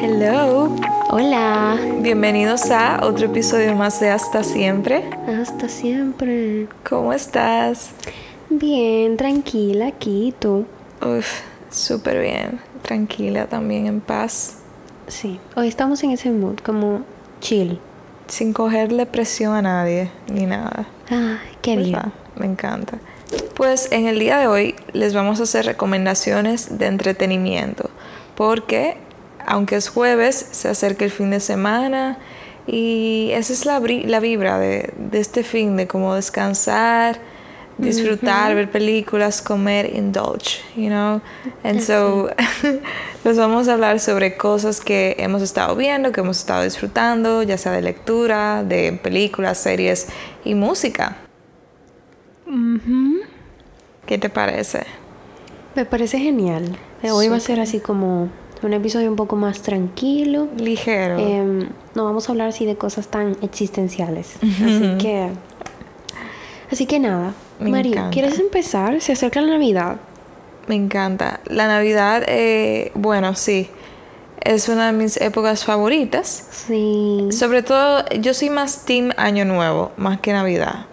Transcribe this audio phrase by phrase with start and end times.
[0.00, 0.76] Hello.
[1.10, 1.76] Hola.
[2.00, 5.10] Bienvenidos a otro episodio más de Hasta Siempre.
[5.26, 6.68] Hasta siempre.
[6.88, 7.90] ¿Cómo estás?
[8.48, 10.66] Bien, tranquila aquí, ¿tú?
[11.02, 12.60] Uf, súper bien.
[12.82, 14.58] Tranquila también, en paz.
[15.08, 15.40] Sí.
[15.56, 17.02] Hoy estamos en ese mood, como
[17.40, 17.80] chill.
[18.28, 20.86] Sin cogerle presión a nadie, ni nada.
[21.10, 21.92] Ay, qué bien.
[21.92, 22.12] ¿Verdad?
[22.36, 22.98] Me encanta.
[23.54, 27.90] Pues en el día de hoy les vamos a hacer recomendaciones de entretenimiento.
[28.36, 28.96] Porque,
[29.46, 32.18] aunque es jueves, se acerca el fin de semana.
[32.66, 37.18] Y esa es la, vibra de, de este fin, de como descansar,
[37.78, 41.20] disfrutar, ver películas, comer, indulge, you know.
[41.62, 42.28] And so,
[43.24, 47.56] les vamos a hablar sobre cosas que hemos estado viendo, que hemos estado disfrutando, ya
[47.56, 50.08] sea de lectura, de películas, series
[50.44, 51.16] y música.
[54.06, 54.84] ¿Qué te parece?
[55.74, 56.76] Me parece genial.
[57.02, 58.28] Hoy va a ser así como
[58.62, 60.48] un episodio un poco más tranquilo.
[60.56, 61.18] Ligero.
[61.18, 64.36] Em, no vamos a hablar así de cosas tan existenciales.
[64.42, 65.28] Así que.
[66.70, 67.34] Así que nada.
[67.60, 68.10] Me María, encanta.
[68.10, 69.00] ¿quieres empezar?
[69.00, 69.96] Se acerca la Navidad.
[70.66, 71.40] Me encanta.
[71.46, 73.68] La Navidad, eh, bueno, sí,
[74.40, 76.46] es una de mis épocas favoritas.
[76.50, 77.28] Sí.
[77.30, 80.86] Sobre todo, yo soy más team Año Nuevo, más que Navidad.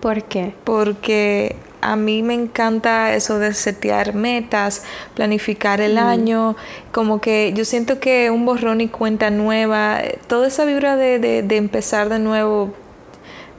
[0.00, 0.54] ¿Por qué?
[0.64, 4.82] Porque a mí me encanta eso de setear metas,
[5.14, 6.56] planificar el año,
[6.92, 11.18] como que yo siento que un borrón y cuenta nueva, eh, toda esa vibra de,
[11.18, 12.74] de, de empezar de nuevo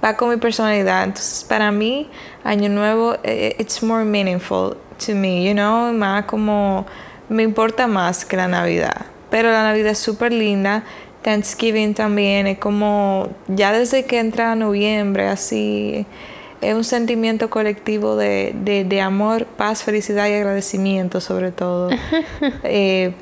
[0.04, 1.04] va con mi personalidad.
[1.04, 2.10] Entonces, para mí,
[2.44, 6.86] Año Nuevo, eh, it's more meaningful to me, you know, más como
[7.30, 9.06] me importa más que la Navidad.
[9.30, 10.84] Pero la Navidad es súper linda.
[11.22, 16.06] Thanksgiving también es como, ya desde que entra noviembre, así,
[16.62, 21.90] es un sentimiento colectivo de, de, de amor, paz, felicidad y agradecimiento sobre todo.
[22.64, 23.14] Eh,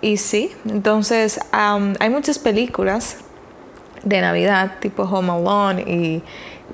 [0.00, 3.18] y sí, entonces am, hay muchas películas
[4.02, 6.22] de Navidad, tipo Home Alone y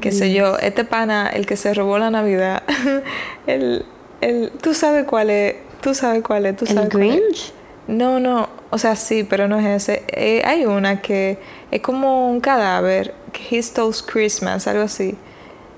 [0.00, 2.62] qué sé yo, este pana, el que se robó la Navidad,
[3.46, 3.84] el,
[4.20, 6.94] el, tú sabes cuál es, tú sabes cuál es, tú ¿El sabes es.
[6.96, 7.52] Grinch?
[7.86, 10.04] No, no, o sea, sí, pero no es ese.
[10.08, 11.38] Eh, hay una que
[11.70, 15.16] es como un cadáver, que He Stole Christmas, algo así,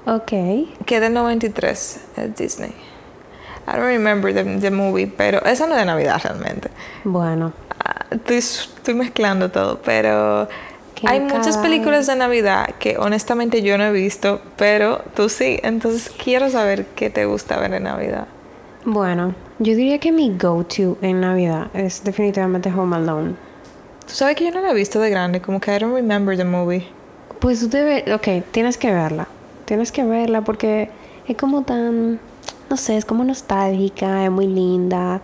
[0.06, 0.29] Ok.
[0.87, 2.71] que es del 93, es Disney.
[3.69, 6.71] I don't remember the, the movie, pero esa no es de Navidad realmente.
[7.03, 7.53] Bueno.
[7.85, 10.49] Ah, Estoy, estoy mezclando todo, pero
[10.97, 15.61] Qué hay muchas películas de Navidad que honestamente yo no he visto, pero tú sí.
[15.62, 18.27] Entonces quiero saber qué te gusta ver en Navidad.
[18.87, 23.35] Bueno, yo diría que mi go-to en Navidad es definitivamente Home Alone.
[24.06, 26.35] Tú sabes que yo no la he visto de grande, como que I don't remember
[26.35, 26.87] the movie.
[27.41, 29.29] Pues tú debes, ok, tienes que verla.
[29.67, 30.89] Tienes que verla porque
[31.29, 32.21] es como tan,
[32.71, 35.21] no sé, es como nostálgica, es muy linda.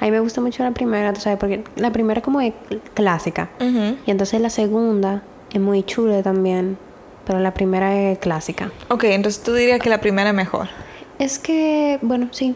[0.00, 2.52] A mí me gusta mucho la primera, tú sabes, porque la primera como es
[2.94, 3.48] clásica.
[3.60, 6.76] Y entonces la segunda es muy chula también,
[7.26, 8.70] pero la primera es clásica.
[8.88, 10.68] Ok, entonces tú dirías que la primera es mejor.
[11.18, 12.54] Es que, bueno, sí,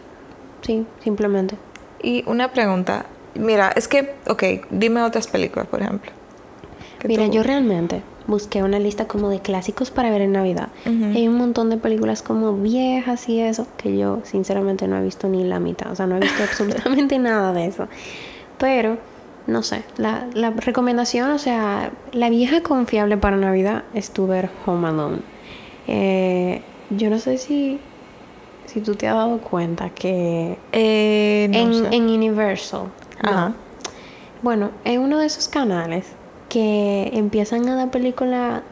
[0.62, 1.56] sí, simplemente.
[2.02, 3.06] Y una pregunta.
[3.34, 6.10] Mira, es que, ok, dime otras películas, por ejemplo.
[7.04, 10.68] Mira, tú- yo realmente busqué una lista como de clásicos para ver en Navidad.
[10.86, 11.04] Ujú.
[11.16, 15.28] Hay un montón de películas como viejas y eso que yo sinceramente no he visto
[15.28, 15.90] ni la mitad.
[15.92, 17.88] O sea, no he visto absolutamente nada de eso.
[18.58, 18.98] Pero,
[19.46, 24.48] no sé, la, la recomendación, o sea, la vieja confiable para Navidad es tu ver
[24.66, 25.18] Home Alone.
[25.88, 27.78] Eh, yo no sé si,
[28.66, 32.84] si tú te has dado cuenta que Eh, no en, en Universal,
[33.24, 33.30] no.
[33.30, 33.52] Ajá.
[34.42, 36.06] Bueno, es uno de esos canales
[36.50, 38.62] que empiezan a dar película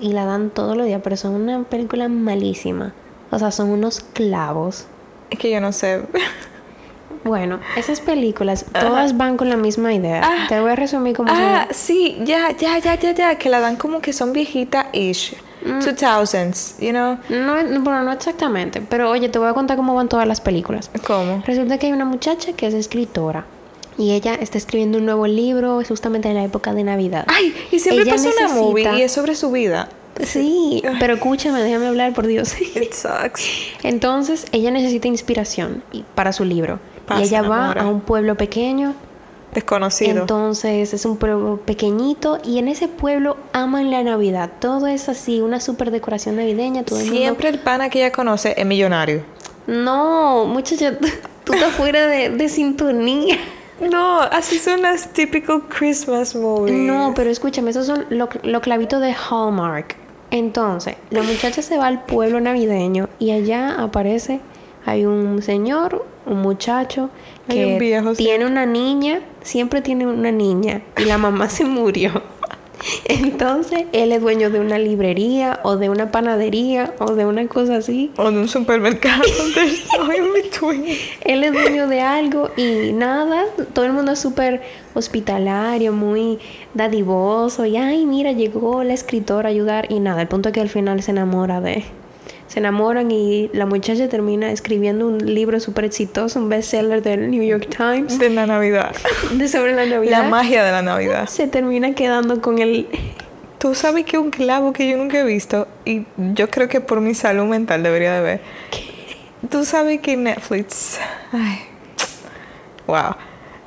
[0.00, 2.92] y la dan todos los días, pero son una película malísima.
[3.30, 4.86] O sea, son unos clavos.
[5.30, 6.02] Es que yo no sé.
[7.24, 10.22] Bueno, esas películas todas van con la misma idea.
[10.24, 10.46] Ah.
[10.48, 13.34] Te voy a resumir como ah, sí, ya, ya, ya, ya, ya.
[13.36, 15.36] Que la dan como que son viejita-ish.
[15.64, 15.78] Mm.
[15.78, 17.18] 2000s, you know.
[17.28, 20.40] No, es- bueno, no exactamente, pero oye, te voy a contar cómo van todas las
[20.40, 20.90] películas.
[21.06, 21.40] ¿Cómo?
[21.46, 23.44] Resulta que hay una muchacha que es escritora
[23.98, 27.24] y ella está escribiendo un nuevo libro es justamente en la época de Navidad.
[27.28, 29.88] Ay, y siempre Ella pasa una movie y es sobre su vida.
[30.22, 32.54] Sí, pero escúchame, déjame hablar, por Dios.
[32.60, 33.42] It sucks.
[33.82, 35.82] Entonces, ella necesita inspiración
[36.14, 36.78] para su libro.
[37.06, 38.94] Pasa, y ella va a un pueblo pequeño.
[39.54, 40.20] Desconocido.
[40.22, 42.38] Entonces, es un pueblo pequeñito.
[42.44, 44.50] Y en ese pueblo aman la Navidad.
[44.60, 46.84] Todo es así, una super decoración navideña.
[46.84, 49.24] Todo el mundo- Siempre el pana que ella conoce es millonario.
[49.66, 50.96] No, muchacha,
[51.44, 53.38] tú estás fuera de, de sintonía.
[53.90, 56.74] No, así son las typical Christmas movies.
[56.74, 59.96] No, pero escúchame, esos son los lo clavitos de Hallmark.
[60.30, 64.40] Entonces, la muchacha se va al pueblo navideño y allá aparece,
[64.86, 67.10] hay un señor, un muchacho
[67.48, 68.24] que un viejo, sí.
[68.24, 72.22] tiene una niña, siempre tiene una niña y la mamá se murió.
[73.04, 77.76] Entonces, él es dueño de una librería o de una panadería o de una cosa
[77.76, 78.10] así.
[78.16, 79.22] O de un supermercado.
[81.24, 84.62] Él es dueño de algo y nada, todo el mundo es súper
[84.94, 86.38] hospitalario, muy
[86.74, 90.60] dadivoso y ay, mira, llegó la escritora a ayudar y nada, el punto es que
[90.60, 91.84] al final se enamora de...
[92.52, 97.42] Se enamoran y la muchacha termina escribiendo un libro súper exitoso, un bestseller del New
[97.42, 98.94] York Times De la Navidad.
[99.32, 100.10] de sobre la Navidad.
[100.10, 101.26] La magia de la Navidad.
[101.28, 102.88] Se termina quedando con el...
[103.56, 106.04] Tú sabes que un clavo que yo nunca he visto y
[106.34, 108.40] yo creo que por mi salud mental debería de ver.
[109.48, 110.98] Tú sabes que Netflix.
[111.32, 111.58] Ay.
[112.86, 113.14] Wow.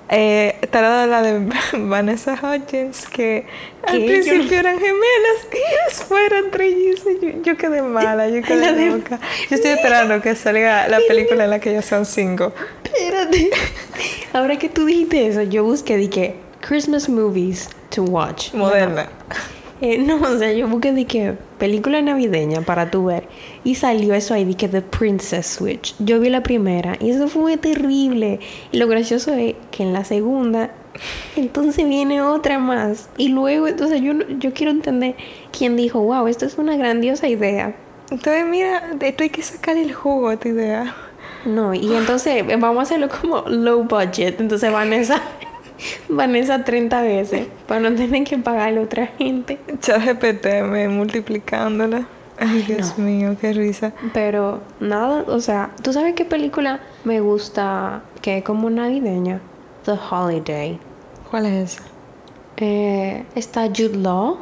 [0.09, 3.45] Eh, está la de Vanessa Hudgens que
[3.87, 7.07] al principio eran gemelas y después eran trillizas.
[7.21, 9.19] Yo, yo quedé mala, yo La quedé de- loca.
[9.49, 12.53] Yo estoy esperando que salga la película en la que ellos son cinco.
[12.83, 13.49] Espérate.
[14.33, 18.53] Ahora que tú dijiste eso, yo busqué, dije, Christmas movies to watch.
[18.53, 19.07] Moderna.
[19.81, 23.27] Eh, no, o sea, yo busqué de que película navideña para tu ver
[23.63, 25.95] y salió eso ahí de que The Princess Switch.
[25.99, 28.39] Yo vi la primera y eso fue terrible.
[28.71, 30.71] Y lo gracioso es que en la segunda
[31.35, 35.15] entonces viene otra más y luego entonces yo yo quiero entender
[35.57, 37.75] quién dijo, "Wow, esto es una grandiosa idea."
[38.11, 40.95] Entonces, mira, esto hay que sacar el jugo a esta idea.
[41.45, 44.39] No, y entonces eh, vamos a hacerlo como low budget.
[44.39, 45.21] Entonces Vanessa
[46.09, 49.59] Vanessa 30 veces para no tener que pagarle a otra gente.
[49.79, 52.07] ChatGPT me multiplicándola.
[52.37, 53.93] Ay, Dios mío, qué risa.
[54.13, 59.39] Pero nada, o sea, ¿tú sabes qué película me gusta que es como navideña?
[59.85, 60.79] The Holiday.
[61.29, 61.83] ¿Cuál es esa?
[62.57, 64.39] Eh, está Jude Law,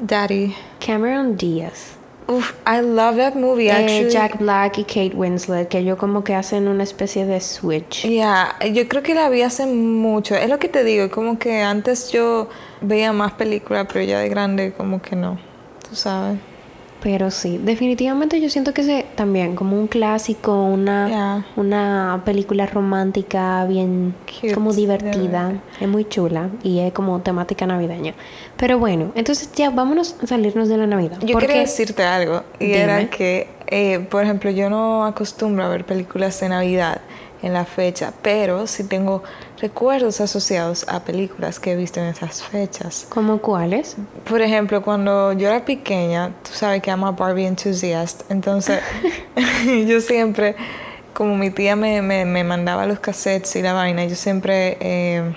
[0.00, 0.54] Daddy.
[0.84, 1.96] Cameron Diaz,
[2.30, 4.10] Uf, I love that movie eh, actually.
[4.10, 8.04] Jack Black y Kate Winslet, que ellos como que hacen una especie de switch.
[8.04, 10.36] Yeah, yo creo que la vi hace mucho.
[10.36, 12.48] Es lo que te digo, como que antes yo
[12.80, 15.38] veía más películas, pero ya de grande como que no.
[15.88, 16.38] Tú sabes.
[17.02, 21.46] Pero sí, definitivamente yo siento que es también como un clásico, una, Yeah.
[21.56, 28.14] una película romántica bien Cute, como divertida, es muy chula y es como temática navideña.
[28.56, 31.18] Pero bueno, entonces ya vámonos a salirnos de la Navidad.
[31.20, 35.68] Yo porque quería decirte algo, y era que, eh, por ejemplo, yo no acostumbro a
[35.68, 37.00] ver películas de Navidad
[37.42, 39.22] en la fecha, pero sí tengo
[39.60, 43.06] recuerdos asociados a películas que he visto en esas fechas.
[43.08, 43.96] ¿Cómo cuáles?
[44.28, 48.80] Por ejemplo, cuando yo era pequeña, tú sabes que I'm a Barbie enthusiast, entonces
[49.86, 50.56] yo siempre,
[51.14, 55.34] como mi tía me, me, me mandaba los cassettes y la vaina, yo siempre, eh,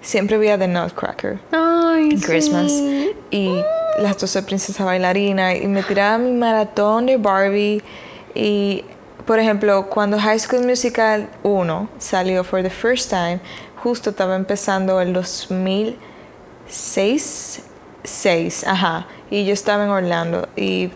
[0.00, 3.12] siempre veía The Nutcracker Ay, en Christmas sí.
[3.30, 3.62] y
[3.98, 7.82] las 12 princesas bailarinas y me tiraba mi maratón de Barbie
[8.34, 8.84] y
[9.28, 13.40] por ejemplo cuando High School Musical 1 salió for the first time
[13.76, 17.60] justo estaba empezando el 2006
[18.04, 20.88] 6 ajá y yo estaba en Orlando y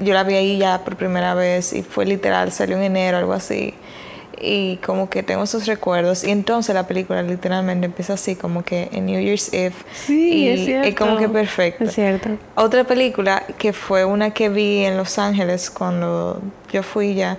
[0.00, 3.32] yo la vi ahí ya por primera vez y fue literal salió en enero algo
[3.32, 3.72] así
[4.38, 8.88] y como que tengo esos recuerdos y entonces la película literalmente empieza así como que
[8.92, 11.04] en New Year's Eve Sí, y es cierto.
[11.04, 12.30] como que perfecto Es cierto.
[12.56, 16.42] otra película que fue una que vi en Los Ángeles cuando
[16.72, 17.38] yo fui ya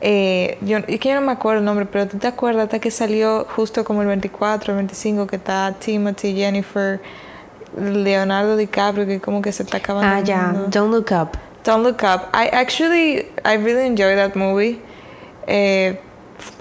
[0.00, 2.78] eh, yo, es que yo no me acuerdo el nombre pero tú te acuerdas hasta
[2.78, 7.00] que salió justo como el 24 el 25 que está Timothy Jennifer
[7.78, 10.42] Leonardo DiCaprio que como que se está acabando Ah, ya.
[10.48, 10.66] mundo.
[10.70, 11.38] Don't Look Up.
[11.64, 12.28] Don't Look Up.
[12.34, 14.80] I actually, I really enjoyed that movie.
[15.46, 15.98] Eh,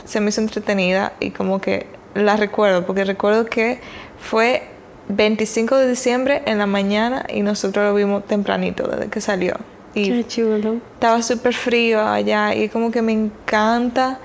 [0.05, 3.79] se me hizo entretenida y como que la recuerdo, porque recuerdo que
[4.19, 4.63] fue
[5.09, 9.55] 25 de diciembre en la mañana y nosotros lo vimos tempranito desde que salió.
[9.95, 10.75] Y Qué chulo.
[10.93, 14.19] estaba súper frío allá y como que me encanta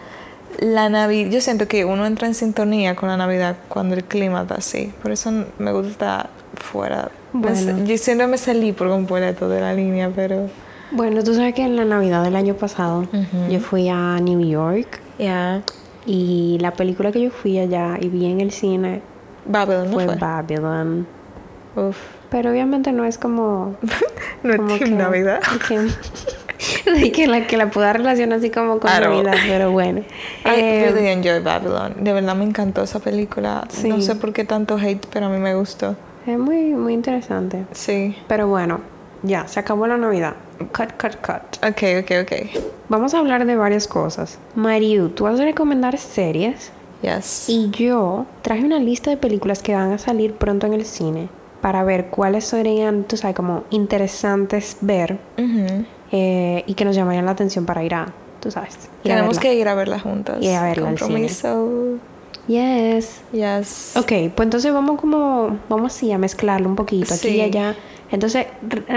[0.58, 1.30] la Navidad.
[1.30, 4.92] Yo siento que uno entra en sintonía con la Navidad cuando el clima está así.
[5.00, 7.10] Por eso me gusta estar fuera.
[7.32, 7.84] Me- Bueno.
[7.84, 10.48] Yo siempre me salí por completo de la línea, pero...
[10.90, 13.48] Bueno, tú sabes que en la Navidad del año pasado Ujú.
[13.48, 15.62] yo fui a New York Ya.
[16.04, 19.00] y la película que yo fui allá y vi en el cine
[19.46, 20.16] Babylon, ¿no fue fue?
[20.16, 21.06] Babylon.
[21.76, 21.96] Uf.
[22.30, 23.76] Pero obviamente no es como...
[24.42, 25.40] No como es Team Navidad.
[25.68, 30.00] que, que la que la pueda relacionar así como con Navidad, pero bueno.
[30.00, 31.94] I Eh, really enjoy Babylon.
[32.02, 33.66] De verdad me encantó esa película.
[33.68, 33.88] Sí.
[33.88, 35.96] No sé por qué tanto hate, pero a mí me gustó.
[36.26, 37.66] es muy, muy interesante.
[37.72, 38.16] Sí.
[38.28, 38.80] Pero bueno,
[39.22, 40.34] ya, se acabó la Navidad.
[40.58, 41.64] Cut, cut, cut.
[41.66, 42.62] Ok, ok, ok.
[42.88, 44.38] Vamos a hablar de varias cosas.
[44.54, 46.72] Mariu, tú vas a recomendar series
[47.02, 47.46] Yes.
[47.48, 51.28] y yo traje una lista de películas que van a salir pronto en el cine.
[51.60, 55.18] Para ver cuáles serían, tú sabes, como interesantes ver
[56.12, 59.68] eh, y que nos llamarían la atención para ir a, tú sabes, Tenemos que ir
[59.68, 60.38] a verla juntas.
[60.40, 61.98] Y a verla Compromiso.
[62.46, 63.20] Yes.
[63.32, 63.92] Yes.
[63.96, 67.76] Ok, pues entonces vamos como, vamos así a mezclarlo un poquito aquí y allá.
[68.12, 68.46] Entonces,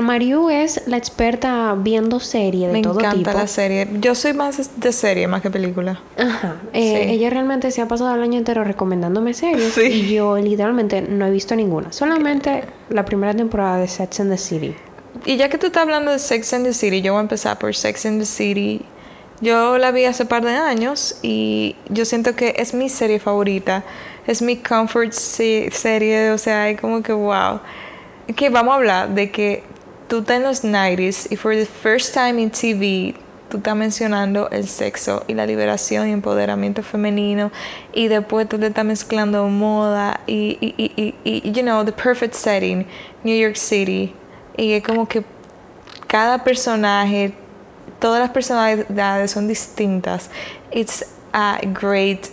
[0.02, 3.32] Mariu es la experta viendo series de Me todo encanta tipo.
[3.38, 3.88] la serie.
[4.02, 6.02] Yo soy más de serie más que película.
[6.18, 6.56] Ajá.
[6.74, 7.12] Eh, Sí.
[7.14, 9.82] Ella realmente se ha pasado el año entero recomendándome series Sí.
[9.84, 11.92] y yo literalmente no he visto ninguna.
[11.94, 14.76] Solamente la primera temporada de Sex and the City.
[15.26, 17.60] Y ya que tú estás hablando de Sex and the City, yo voy a empezar
[17.60, 18.82] por Sex and the City.
[19.42, 23.84] Yo la vi hace par de años y yo siento que es mi serie favorita.
[24.26, 27.60] Es mi comfort se- serie, o sea, es como que wow.
[28.36, 29.64] Que vamos a hablar de que
[30.08, 33.16] tú estás en los 90s y for the first time in TV
[33.50, 37.52] tú estás mencionando el sexo y la liberación y empoderamiento femenino
[37.94, 42.34] y después tú le estás mezclando moda y, y, y, y, you know, the perfect
[42.34, 42.88] setting,
[43.24, 44.14] New York City.
[44.58, 45.24] Y es como que
[46.08, 47.34] cada personaje,
[48.00, 50.32] todas las personalidades son distintas.
[50.72, 52.30] It's a great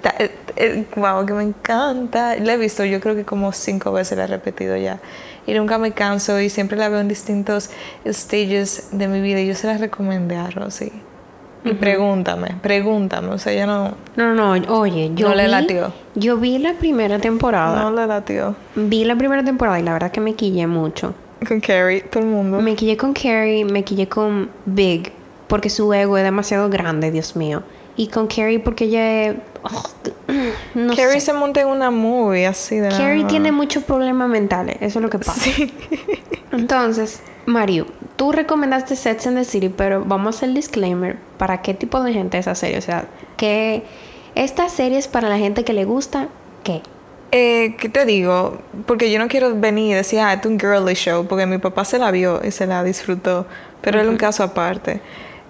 [0.00, 2.36] ta- eh, eh, wow, que me encanta.
[2.36, 4.98] La he visto, yo creo que como cinco veces la he repetido ya.
[5.46, 7.70] Y nunca me canso y siempre la veo en distintos
[8.06, 9.40] stages de mi vida.
[9.40, 10.90] Y yo se la recomendé a Rosy.
[11.64, 13.28] Y pregúntame, pregúntame.
[13.28, 15.92] O sea, ya no, No, no, no, oye, yo No le vi, latió.
[16.14, 17.82] yo vi la primera temporada.
[17.82, 18.54] no le latió.
[18.76, 21.14] Vi la primera temporada y la verdad que me quillé mucho.
[21.46, 22.60] Con Carrie, todo el mundo.
[22.60, 25.12] Me quillé con Carrie, me quillé con Big,
[25.48, 27.62] porque su ego es demasiado grande, Dios mío.
[27.96, 29.82] Y con Carrie porque ella oh,
[30.74, 31.26] no Carrie sé.
[31.26, 35.10] se monta en una movie así de Carrie tiene muchos problemas mentales, eso es lo
[35.10, 35.34] que pasa.
[35.34, 35.72] Sí.
[36.52, 37.86] Entonces, Mario,
[38.16, 41.16] tú recomendaste Sex and the City, pero vamos a hacer el disclaimer.
[41.38, 42.78] ¿Para qué tipo de gente es esa serie?
[42.78, 43.84] O sea, que
[44.34, 46.28] esta serie es para la gente que le gusta,
[46.64, 46.82] ¿qué?
[47.32, 48.58] Eh, ¿Qué te digo?
[48.86, 51.84] Porque yo no quiero venir y decir, ah, es un girly show, porque mi papá
[51.84, 53.46] se la vio y se la disfrutó,
[53.80, 55.00] pero era un caso aparte.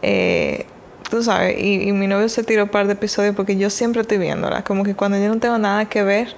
[0.02, 0.66] Eh,
[1.10, 4.02] tú sabes, y, y mi novio se tiró un par de episodios porque yo siempre
[4.02, 6.34] estoy viéndola, como que cuando yo no tengo nada que ver,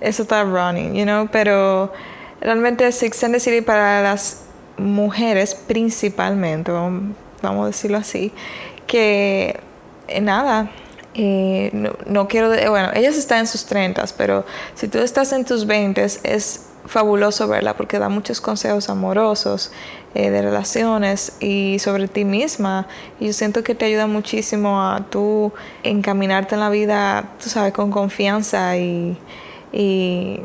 [0.00, 1.92] eso está running, you know, pero
[2.40, 4.42] realmente Six and the City para las
[4.76, 8.32] mujeres principalmente, vamos, vamos a decirlo así,
[8.86, 9.60] que
[10.08, 10.70] eh, nada,
[11.14, 14.44] eh, no, no quiero, de- bueno, ellas están en sus 30, pero
[14.74, 19.72] si tú estás en tus 20 es fabuloso verla porque da muchos consejos amorosos
[20.14, 22.86] eh, de relaciones y sobre ti misma
[23.18, 25.52] y yo siento que te ayuda muchísimo a tú
[25.82, 29.18] encaminarte en la vida, tú sabes, con confianza y,
[29.72, 30.40] y,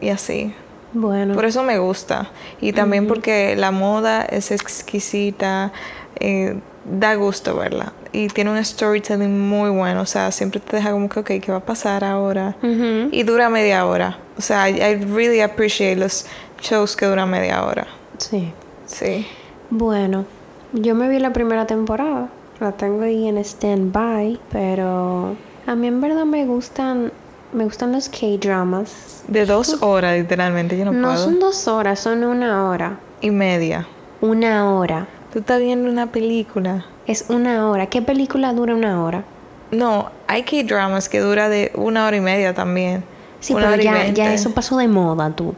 [0.00, 0.52] y así.
[0.92, 1.34] Bueno.
[1.34, 2.30] Por eso me gusta.
[2.60, 5.72] Y también porque la moda es exquisita,
[6.18, 7.92] eh, da gusto verla.
[8.12, 10.02] Y tiene un storytelling muy bueno.
[10.02, 12.56] O sea, siempre te deja como que, ok, ¿qué va a pasar ahora?
[13.10, 14.18] Y dura media hora.
[14.36, 16.26] O sea, I, I really appreciate los
[16.60, 17.86] shows que duran media hora.
[18.18, 18.52] Sí.
[18.92, 19.26] Sí.
[19.70, 20.26] Bueno,
[20.72, 22.28] yo me vi la primera temporada.
[22.60, 25.34] La tengo ahí en stand-by, pero
[25.66, 27.10] a mí en verdad me gustan,
[27.52, 29.24] me gustan los K-dramas.
[29.26, 30.78] De dos horas, literalmente.
[30.78, 31.24] Yo no, No puedo.
[31.24, 32.98] son dos horas, son una hora.
[33.20, 33.86] Y media.
[34.20, 35.08] Una hora.
[35.32, 36.84] Tú estás viendo una película.
[37.06, 37.86] Es una hora.
[37.86, 39.24] ¿Qué película dura una hora?
[39.72, 43.02] No, hay K-dramas que dura de una hora y media también.
[43.40, 45.54] Sí, Una pero ya, ya eso pasó de moda, tú.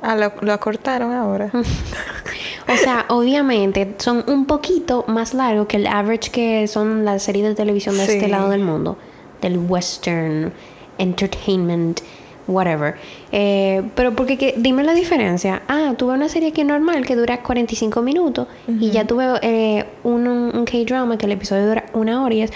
[0.00, 1.50] Ah, lo, lo acortaron ahora.
[2.68, 7.44] O sea, obviamente son un poquito más largos que el average que son las series
[7.46, 8.12] de televisión de Sí.
[8.12, 8.96] este lado del mundo,
[9.40, 10.52] del western,
[10.98, 12.00] entertainment,
[12.48, 12.94] whatever.
[13.32, 15.62] Eh, pero porque que- dime la diferencia.
[15.68, 19.84] Ah, tuve una serie que es normal que dura 45 minutos y ya tuve eh,
[20.04, 22.52] un, un, K-drama que el episodio dura una hora y es,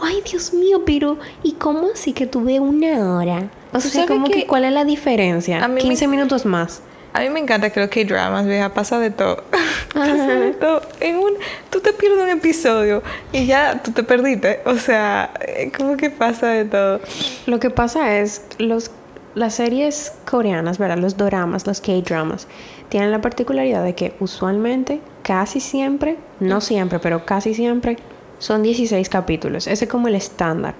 [0.00, 3.48] ay Dios mío, pero ¿y cómo así que tuve una hora?
[3.72, 5.64] O ¿Tú sea, como que, que ¿cuál es la diferencia?
[5.64, 6.82] a mí me- 15 minutos más.
[7.14, 9.44] A mí me encanta que los K-dramas, vieja, pasa de todo.
[9.94, 10.82] pasa de todo.
[11.00, 11.32] En un,
[11.70, 13.02] tú te pierdes un episodio
[13.32, 14.60] y ya tú te perdiste.
[14.64, 17.00] O sea, eh, como que pasa de todo.
[17.46, 18.90] Lo que pasa es, los,
[19.34, 20.98] las series coreanas, ¿verdad?
[20.98, 22.48] Los doramas, los K-dramas,
[22.88, 27.98] tienen la particularidad de que usualmente, casi siempre, no siempre, pero casi siempre,
[28.38, 29.66] son 16 capítulos.
[29.66, 30.74] Ese es como el estándar.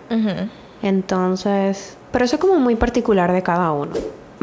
[0.82, 3.92] Entonces, pero eso es como muy particular de cada uno.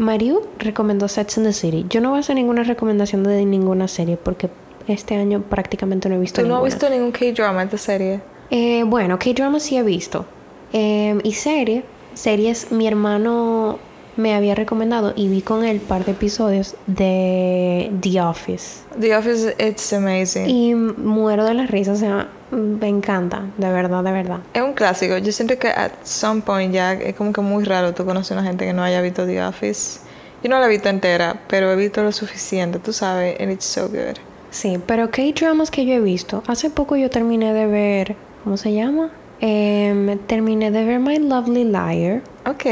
[0.00, 1.86] Mariu recomendó Sex and the City.
[1.88, 4.48] Yo no voy a hacer ninguna recomendación de ninguna serie porque
[4.88, 8.20] este año prácticamente no he visto ¿Tú no has visto ningún K-drama de serie?
[8.50, 10.24] Eh, bueno, K-drama sí he visto.
[10.72, 13.78] Eh, y serie, series, mi hermano
[14.16, 18.80] me había recomendado y vi con él un par de episodios de The Office.
[18.98, 20.48] The Office, it's amazing.
[20.48, 24.40] Y muero de la risa, o sea, me encanta, de verdad, de verdad.
[24.54, 25.16] Es un clásico.
[25.18, 28.40] Yo siento que at some point ya es como que muy raro tú conocer a
[28.40, 30.00] una gente que no haya visto The Office.
[30.42, 33.64] Yo no la he visto entera, pero he visto lo suficiente, tú sabes, and it's
[33.66, 34.16] so good.
[34.50, 36.42] Sí, pero K-dramas que yo he visto.
[36.46, 38.16] Hace poco yo terminé de ver.
[38.42, 39.10] ¿Cómo se llama?
[39.40, 42.22] Em, terminé de ver My Lovely Liar.
[42.46, 42.64] Ok.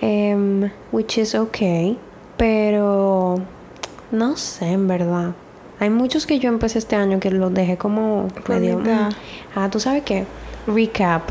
[0.00, 1.98] em, which is okay.
[2.36, 3.40] Pero.
[4.10, 5.32] No sé, en verdad.
[5.82, 8.78] Hay muchos que yo empecé este año que los dejé como medio.
[8.78, 9.08] mm.
[9.56, 10.26] Ah, tú sabes qué?
[10.68, 11.22] Recap.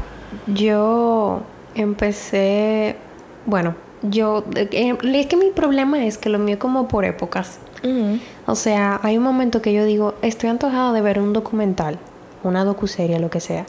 [0.46, 1.42] Yo
[1.74, 2.98] empecé.
[3.46, 4.44] Bueno, yo.
[4.56, 7.60] eh, es que mi problema es que lo mío es como por épocas.
[7.82, 8.20] Ujú.
[8.46, 11.98] O sea, hay un momento que yo digo, estoy antojada de ver un documental,
[12.44, 13.66] una docuserie, lo que sea.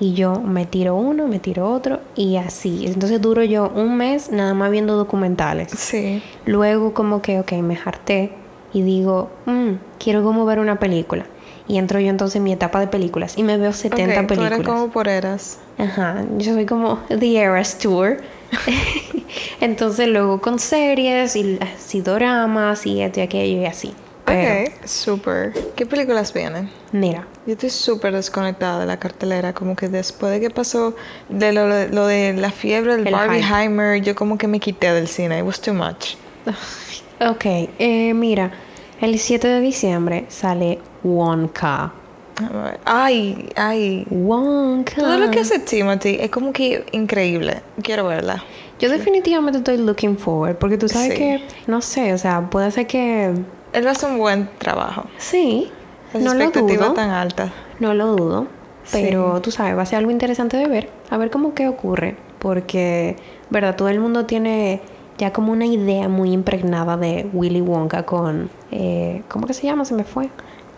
[0.00, 2.86] Y yo me tiro uno, me tiro otro y así.
[2.88, 5.70] Entonces duro yo un mes nada más viendo documentales.
[5.70, 6.20] Sí.
[6.44, 8.32] Luego como que, ok, me harté
[8.74, 11.24] y digo, "Mm, quiero como ver una película.
[11.66, 14.26] Y entro yo entonces en mi etapa de películas y me veo 70 Ok, tú
[14.34, 14.52] películas.
[14.52, 15.60] eres como por eras.
[15.78, 18.18] Ajá, yo soy como The Eras Tour.
[19.60, 23.94] Entonces luego con series y así doramas y esto y aquello y así.
[24.26, 25.52] Pero, Ok, super.
[25.76, 26.70] ¿Qué películas vienen?
[26.92, 30.94] mira, Yo estoy súper desconectada de la cartelera, como que después de que pasó
[31.28, 35.08] de lo, lo de la fiebre del El Barbieheimer, yo como que me quité del
[35.08, 36.14] cine, it was too much.
[37.30, 37.44] ok,
[37.78, 38.52] eh, mira,
[39.00, 41.92] el 7 de diciembre sale Wonka.
[42.36, 42.72] A.
[42.84, 44.06] Ay, ay.
[44.10, 44.96] Wonka.
[44.96, 47.62] Todo lo que hace Timothy es como que increíble.
[47.82, 48.42] Quiero verla.
[48.80, 51.14] Yo definitivamente estoy looking forward porque tú sabes Sí.
[51.16, 53.32] que, no sé, o sea, puede ser que
[53.72, 55.04] Él hace un buen trabajo.
[55.16, 55.70] sí,
[56.12, 57.50] Las no lo expectativas dudo, tan altas.
[57.80, 58.46] no lo dudo,
[58.84, 58.98] Sí.
[59.00, 62.16] pero tú sabes, va a ser algo interesante de ver, a ver cómo qué ocurre,
[62.40, 63.16] porque,
[63.50, 64.80] verdad, todo el mundo tiene
[65.18, 69.84] ya como una idea muy impregnada de Willy Wonka con, eh, ¿cómo que se llama?
[69.84, 70.28] Se me fue.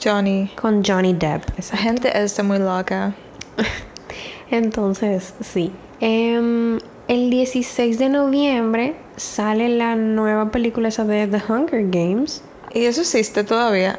[0.02, 0.50] Johnny.
[0.60, 1.42] Con Johnny Depp.
[1.58, 3.14] Esa gente está muy loca.
[4.50, 5.72] Entonces, sí.
[6.00, 6.78] Em,
[7.08, 12.42] el 16 de noviembre sale la nueva película esa de The Hunger Games.
[12.74, 13.98] Y eso existe todavía.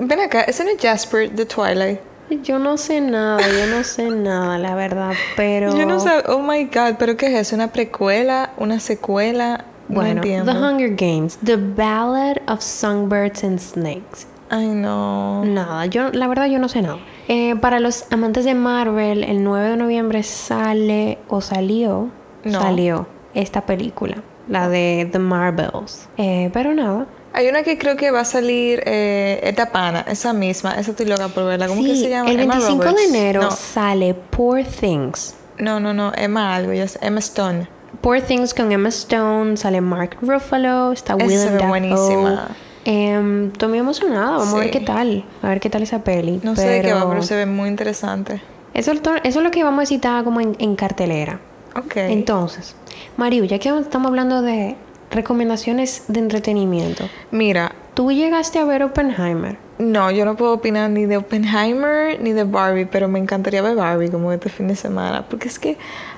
[0.00, 2.00] Ven acá, ¿ese no es Jasper de Twilight?
[2.42, 5.76] Yo no sé nada, yo no sé nada, la verdad, pero...
[5.76, 7.54] Yo no sé, oh my god, ¿pero qué es eso?
[7.54, 8.50] ¿Una precuela?
[8.56, 9.64] ¿Una secuela?
[9.88, 10.20] No Bueno.
[10.22, 14.26] The Hunger Games, The Ballad of Songbirds and Snakes.
[14.48, 15.44] Ay, no.
[15.44, 16.98] Nada, yo la verdad yo no sé nada.
[17.28, 22.10] Eh, para los amantes de Marvel, el 9 de noviembre sale o salió,
[22.44, 22.60] No.
[22.60, 26.08] salió esta película, la de The Marvels.
[26.16, 27.06] Eh, pero nada.
[27.32, 31.06] Hay una que creo que va a salir eh, esta pana, esa misma, esa estoy
[31.06, 31.66] loca por verla.
[31.68, 32.30] ¿Cómo que se llama?
[32.30, 33.08] El Emma 25 de Roberts.
[33.10, 35.34] enero sale Poor Things.
[35.58, 37.68] No, no, no, no, Emma algo, Emma Stone.
[38.06, 41.66] Poor Things con Emma Stone, sale Mark Ruffalo, está Willem Dafoe.
[41.66, 42.48] buenísima.
[42.84, 46.38] Estoy muy emocionada, vamos a ver qué tal, a ver qué tal esa peli.
[46.44, 48.40] No sé de qué va, pero se ve muy interesante.
[48.74, 51.40] Eso, eso es lo que vamos a citar como en, en cartelera.
[51.74, 51.96] Ok.
[51.96, 52.76] Entonces,
[53.16, 54.76] Mariu, ya que estamos hablando de
[55.10, 59.58] recomendaciones de entretenimiento, Mira, tú llegaste a ver Oppenheimer.
[59.78, 63.74] no, yo no puedo opinar ni de Oppenheimer ni de Barbie, pero me encantaría ver
[63.74, 65.76] Barbie como este fin de semana, porque es que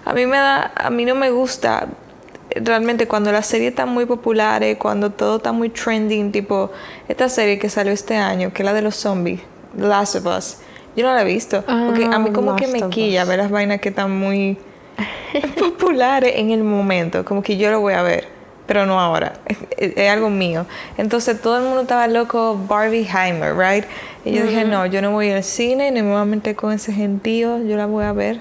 [0.09, 1.87] a mí me da, a mí no me gusta
[2.55, 6.71] realmente cuando las series están muy populares, cuando todo está muy trending, tipo
[7.09, 9.40] esta serie que salió este año, que es la de los zombies,
[9.79, 10.57] The Last of Us.
[10.97, 13.51] Yo no la he visto, porque a mí Ah, como que me quilla ver las
[13.51, 14.59] vainas que están muy
[15.59, 18.27] populares en el momento, como que yo lo voy a ver,
[18.66, 20.66] pero no ahora, es, es- es algo mío.
[20.97, 23.85] Entonces todo el mundo estaba loco Barbieheimer, right?
[24.25, 26.73] Y yo dije, no, yo no voy al cine, ni me voy a meter con
[26.73, 28.40] ese gentío, yo la voy a ver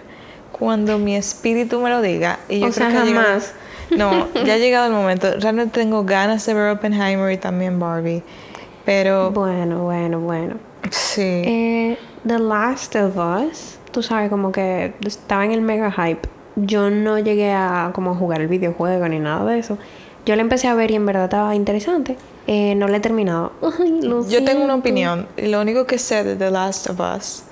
[0.60, 2.39] cuando mi espíritu me lo diga.
[2.50, 3.54] Y yo O creo sea, que llegado- jamás.
[3.91, 5.28] no, ya ha llegado el momento.
[5.39, 8.24] Realmente tengo ganas de ver Oppenheimer y también Barbie.
[8.86, 10.56] Pero Bueno, bueno, bueno.
[10.91, 11.22] sí.
[11.22, 16.28] Eh, The Last of Us, tú sabes, como que estaba en el mega hype.
[16.56, 19.78] Yo no llegué a como jugar el videojuego ni nada de eso.
[20.26, 22.17] Yo la empecé a ver y en verdad estaba interesante.
[22.48, 23.52] Eh, no la he terminado.
[23.80, 25.28] Ay, lo Yo tengo una opinión.
[25.38, 27.43] Lo único que sé de The Last of Us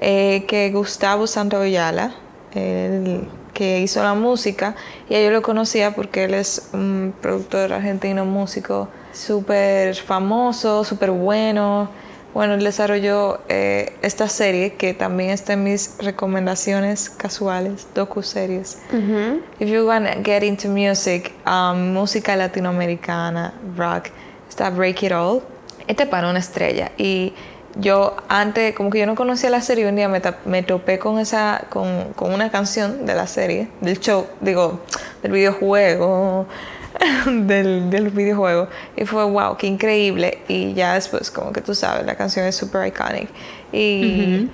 [0.00, 2.14] eh, que Gustavo Santaolalla,
[2.54, 4.74] el que hizo la música,
[5.08, 11.88] y yo lo conocía porque él es un productor argentino, músico súper famoso, súper bueno.
[12.34, 18.78] Bueno, él desarrolló eh, esta serie que también está en mis recomendaciones casuales, docu-series.
[18.92, 19.40] Ujú.
[19.60, 24.08] If you wanna get into music, um, música latinoamericana, rock,
[24.48, 25.42] está Break It All.
[25.86, 26.90] Este para una estrella.
[26.98, 27.34] Y
[27.76, 31.18] yo antes, como que yo no conocía la serie, un día me, me topé con
[31.18, 34.80] esa, con, con una canción de la serie, del show, digo,
[35.22, 36.46] del videojuego,
[37.26, 38.68] del, del videojuego.
[38.96, 40.38] Y fue wow, qué increíble.
[40.48, 43.28] Y ya después, como que tú sabes, la canción es super iconic.
[43.72, 44.48] Y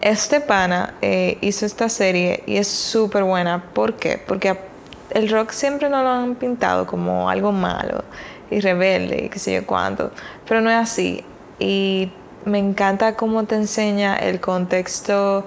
[0.00, 3.64] este pana eh, hizo esta serie y es súper buena.
[3.74, 4.18] ¿Por qué?
[4.18, 4.58] Porque
[5.10, 8.02] el rock siempre nos lo han pintado como algo malo
[8.50, 10.10] y rebelde y qué sé yo cuánto.
[10.48, 11.22] Pero no es así.
[11.58, 12.10] Y
[12.44, 15.46] me encanta cómo te enseña el contexto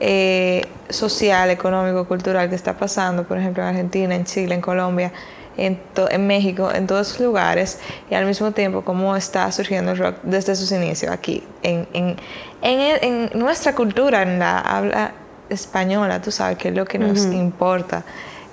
[0.00, 5.12] eh, social, económico, cultural que está pasando, por ejemplo, en Argentina, en Chile, en Colombia,
[5.56, 5.80] en,
[6.10, 7.78] en México, en todos esos lugares,
[8.10, 12.16] y al mismo tiempo cómo está surgiendo el rock desde sus inicios aquí, en, en,
[12.62, 15.12] en, en nuestra cultura, en la habla
[15.48, 18.04] española, tú sabes, que es lo que nos importa.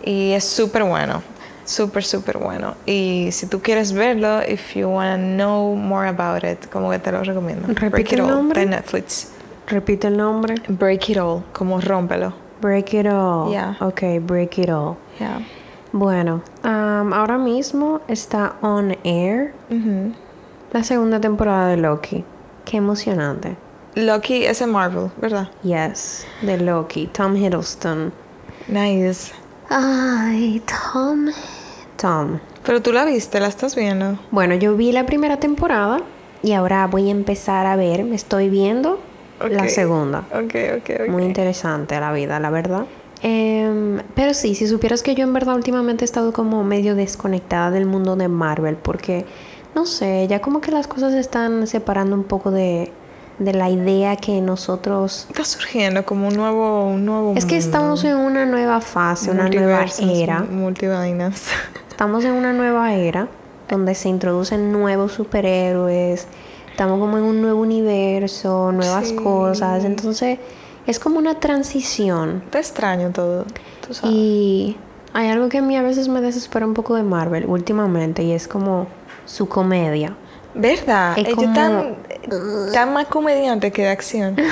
[0.05, 1.23] Y es súper bueno,
[1.65, 2.75] súper, súper bueno.
[2.85, 6.99] Y si tú quieres verlo, if you want to know more about it, como que
[6.99, 7.67] te lo recomiendo.
[7.67, 8.59] Repite Break It el All, nombre.
[8.61, 9.31] de Netflix.
[9.67, 10.55] Repite el nombre.
[10.67, 12.33] Break It All, como rómpelo.
[12.61, 13.49] Break it all.
[13.51, 13.75] Yeah.
[13.81, 14.95] Ok, break it all.
[15.19, 15.39] Yeah.
[15.91, 20.13] Bueno, am, ahora mismo está on air Ujú.
[20.71, 22.23] la segunda temporada de Loki.
[22.63, 23.57] Qué emocionante.
[23.95, 25.49] Loki es en Marvel, ¿verdad?
[25.63, 27.07] Yes, de Loki.
[27.07, 28.13] Tom Hiddleston.
[28.69, 29.33] Nice.
[29.75, 31.29] Ay, Tom.
[31.97, 32.39] Tom.
[32.63, 34.19] Pero tú la viste, la estás viendo.
[34.29, 36.01] Bueno, yo vi la primera temporada
[36.43, 38.99] y ahora voy a empezar a ver, me estoy viendo
[39.49, 40.25] la segunda.
[40.31, 41.09] Ok, ok, ok.
[41.09, 42.85] Muy interesante la vida, la verdad.
[43.23, 47.71] Em, pero sí, si supieras que yo en verdad últimamente he estado como medio desconectada
[47.71, 49.25] del mundo de Marvel porque,
[49.73, 52.91] no sé, ya como que las cosas se están separando un poco de,
[53.39, 55.25] de la idea que nosotros...
[55.29, 57.65] Está surgiendo como un nuevo, un nuevo Es que mundo.
[57.65, 60.39] estamos en una nueva fase, una nueva era.
[60.41, 61.43] Multivainas.
[61.89, 63.27] Estamos en una nueva era
[63.69, 66.27] donde se introducen nuevos superhéroes,
[66.71, 69.15] estamos como en un nuevo universo, nuevas Sí.
[69.15, 70.39] cosas, entonces
[70.87, 72.41] es como una transición.
[72.45, 73.45] Está extraño todo.
[73.87, 74.15] Tú sabes.
[74.15, 74.77] Y
[75.13, 78.31] hay algo que a mí a veces me desespera un poco de Marvel últimamente y
[78.31, 78.87] es como
[79.25, 80.15] su comedia.
[80.55, 81.13] ¿Verdad?
[81.17, 84.35] Es Ellos como- están, están más comediantes que de acción.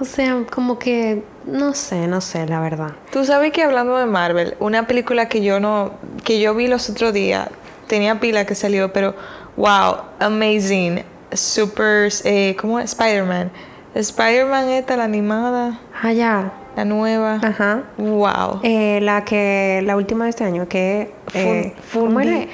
[0.00, 2.92] O sea, como que no sé, no sé, la verdad.
[3.10, 6.88] Tú sabes que hablando de Marvel, una película que yo no, que yo vi los
[6.88, 7.48] otros días,
[7.88, 9.16] tenía pila que salió, pero
[9.56, 12.92] wow, amazing, super, eh, ¿cómo es?
[12.92, 13.50] Spider-Man.
[13.94, 16.52] Spider-Man esta, la animada, Ah, ya.
[16.78, 17.40] La nueva.
[17.42, 17.82] Ajá.
[17.98, 18.60] Wow.
[18.62, 21.74] Eh, la que la última de este año que eh,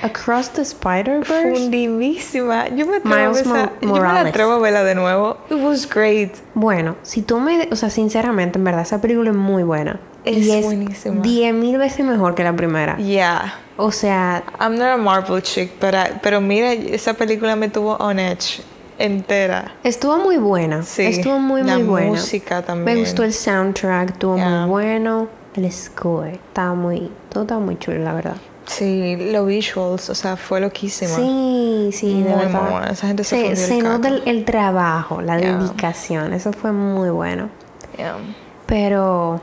[0.03, 1.53] Across the Spider-Verse.
[1.55, 2.69] Fundidísima.
[2.69, 5.37] Yo me atrevo, Miles esa- yo me atrevo a verla de nuevo.
[5.51, 6.33] It was great.
[6.55, 10.01] Bueno, si tú me, o sea, sinceramente, en verdad esa película es muy buena.
[10.25, 11.21] Es y es buenísima.
[11.21, 12.97] 10 mil veces mejor que la primera.
[12.97, 13.55] Yeah.
[13.77, 18.19] O sea, I'm not a Marvel chick, pero, pero mira, esa película me tuvo on
[18.19, 18.63] edge
[18.99, 19.75] entera.
[19.83, 20.83] Estuvo muy buena.
[20.83, 22.07] Sí, Estuvo muy, la muy buena.
[22.09, 22.85] música también.
[22.97, 24.61] Me gustó el soundtrack, estuvo Yeah.
[24.67, 25.29] muy bueno.
[25.55, 28.37] El score, estaba muy, todo estaba muy chulo, la verdad.
[28.67, 31.11] Sí, los visuals, o sea, fue loquísima.
[31.15, 32.71] Sí, sí, de Muy, muy verdad.
[32.71, 32.87] buena.
[32.91, 35.59] Esa gente se se, nota el, el trabajo, la Yeah.
[35.59, 37.51] dedicación, eso fue muy bueno.
[37.99, 38.17] Yeah.
[38.67, 39.41] Pero,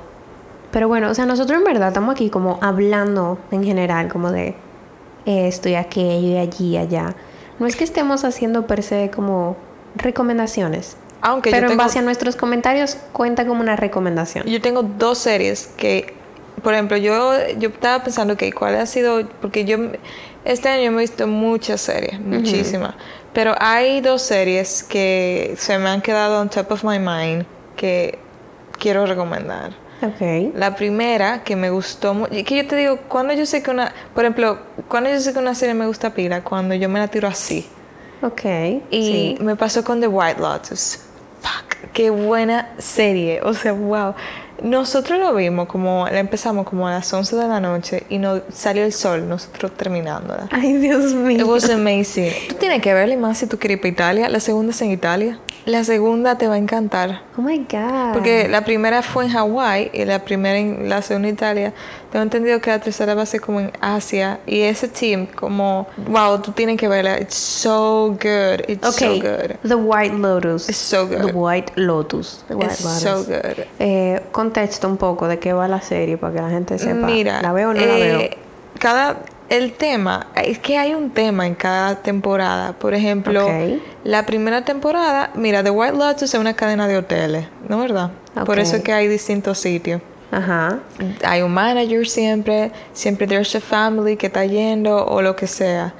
[0.72, 4.56] pero bueno, o sea, nosotros en verdad estamos aquí como hablando en general, como de
[5.26, 7.16] esto y aquello y allí y allá.
[7.62, 9.56] No es que estemos haciendo per se como
[9.96, 14.48] recomendaciones, Aunque pero yo en base a nuestros comentarios cuenta como una recomendación.
[14.48, 16.12] yo tengo dos series que,
[16.64, 19.78] por ejemplo, yo, yo estaba pensando que cuál ha sido, porque yo
[20.44, 22.96] este año me he visto muchas series, muchísimas,
[23.32, 27.46] pero hay dos series que se me han quedado on top of my mind
[27.76, 28.18] que
[28.80, 29.72] quiero recomendar.
[30.02, 30.56] Ok.
[30.56, 33.94] La primera que me gustó mucho, que yo te digo, cuando yo sé que una,
[34.16, 34.58] por ejemplo,
[34.92, 37.66] cuando yo sé que una serie me gusta pila, cuando yo me la tiro así.
[38.22, 38.42] Ok.
[38.92, 39.38] Y sí.
[39.40, 41.00] me pasó con The White Lotus.
[41.40, 43.40] Fuck, qué buena serie.
[43.42, 44.14] O sea, wow.
[44.62, 48.42] Nosotros lo vimos como, la empezamos como a las 11 de la noche y no
[48.52, 50.50] salió el sol, nosotros terminándola.
[50.52, 51.48] Ay, Dios It mío.
[51.48, 52.32] was amazing.
[52.50, 54.30] Tú tienes que verla y más si tú quieres ir para Italia.
[54.30, 55.40] La segunda es en Italia.
[55.66, 57.24] La segunda te va a encantar.
[57.38, 58.14] Oh my God.
[58.14, 61.74] Porque la primera fue en Hawái y la primera en la segunda en Italia.
[62.12, 64.40] Tengo entendido que la tercera va a ser como en Asia.
[64.46, 67.18] Y ese team, como, wow, tú tienes que verla.
[67.20, 68.66] It's so good.
[68.68, 69.00] It's Ok.
[69.00, 69.56] so good.
[69.68, 70.68] The White Lotus.
[70.68, 71.26] It's so good.
[71.28, 72.44] The White Lotus.
[72.50, 73.02] The White It's Lotus.
[73.02, 73.66] so good.
[73.80, 76.94] Eh, contexto un poco de qué va la serie para que la gente sepa.
[77.08, 78.30] Mira, ¿La veo o no la eh, veo?
[78.78, 82.74] Cada, el tema, es que hay un tema en cada temporada.
[82.74, 83.80] Por ejemplo, Ok.
[84.04, 88.12] la primera temporada, mira, The White Lotus es una cadena de hoteles, ¿no verdad?
[88.34, 88.64] Por Ok.
[88.64, 90.02] eso es que hay distintos sitios.
[90.32, 90.80] Ajá.
[91.24, 95.94] hay un manager siempre, siempre there's a family que está yendo o lo que sea.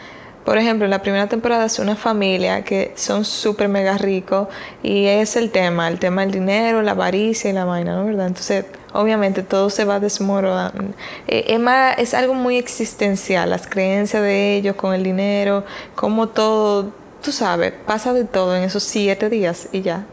[0.46, 4.48] Por ejemplo, la primera temporada es una familia que son súper mega ricos
[4.82, 8.06] y es el tema, el tema del dinero, la avaricia y la vaina, ¿no?
[8.06, 8.26] ¿Verdad?
[8.26, 10.96] Entonces, obviamente todo se va desmoronando.
[11.28, 15.64] Eh, es, más- es algo muy existencial, las creencias de ellos con el dinero,
[15.94, 16.92] como todo,
[17.22, 20.06] tú sabes, pasa de todo en esos siete días y ya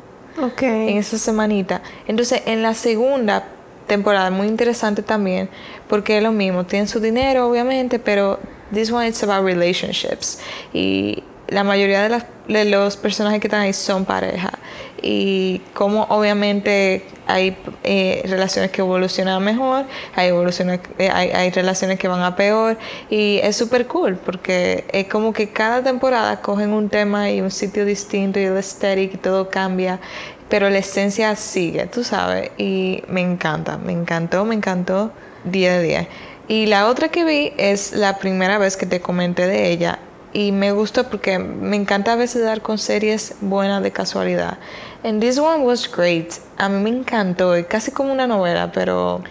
[0.43, 0.61] Ok.
[0.63, 1.81] en esa semanita.
[2.07, 3.45] Entonces, en la segunda
[3.88, 5.48] temporada, muy interesante también,
[5.88, 8.38] porque es lo mismo, tienen su dinero, obviamente, pero
[8.72, 10.38] this one it's about relationships.
[10.72, 14.53] Y la mayoría de, de los personajes que están ahí son pareja.
[15.01, 19.85] Y como obviamente hay eh, relaciones que evolucionan mejor,
[20.16, 22.77] hay, evoluciones, eh, hay, hay, relaciones que van a peor.
[23.09, 27.51] Y es súper cool porque es como que cada temporada cogen un tema y un
[27.51, 30.01] sitio distinto y el aesthetic y todo cambia.
[30.49, 32.51] Pero la esencia sigue, tú sabes.
[32.57, 35.13] Y me encanta, me encantó, me encantó
[35.45, 36.09] día de día.
[36.49, 39.99] Y la otra que vi es la primera vez que te comenté de ella
[40.33, 44.59] y me gustó porque me encanta a veces dar con series buenas de casualidad.
[45.05, 46.33] And this one was great.
[46.57, 49.23] A mí me encantó, es casi como una novela, pero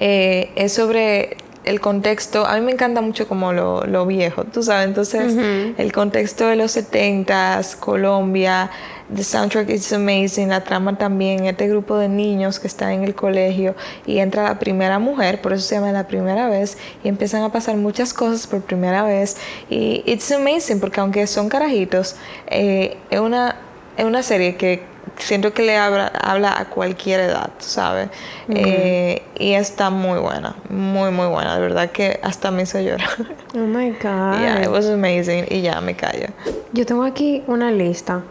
[0.00, 2.46] eh, es sobre el contexto.
[2.46, 4.86] A mí me encanta mucho como lo, lo viejo, tú sabes.
[4.86, 5.36] Entonces,
[5.76, 8.70] el contexto de los 70s, Colombia,
[9.14, 13.14] The soundtrack is amazing, la trama también, este grupo de niños que están en el
[13.14, 13.74] colegio
[14.06, 17.52] y entra la primera mujer, por eso se llama la primera vez, y empiezan a
[17.52, 19.36] pasar muchas cosas por primera vez.
[19.68, 23.56] Y it's amazing, porque aunque son carajitos, eh, es, una,
[23.98, 28.08] es una serie que siento que le habla, habla a cualquier edad, ¿sabes?
[28.48, 31.54] Eh, y está muy buena, muy, muy buena.
[31.54, 33.08] De verdad que hasta me hizo llorar.
[33.56, 34.40] Oh my God.
[34.40, 35.46] Yeah, it was amazing.
[35.48, 36.26] Y ya me callo.
[36.72, 38.24] Yo tengo aquí una lista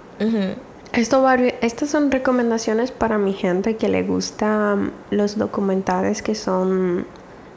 [0.93, 1.27] esto
[1.61, 7.07] estas son recomendaciones para mi gente que le gustan los documentales que son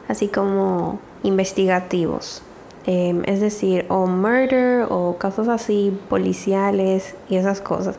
[0.09, 2.43] así como investigativos.
[2.87, 7.97] Em, es decir, o murder o casos así policiales y esas cosas.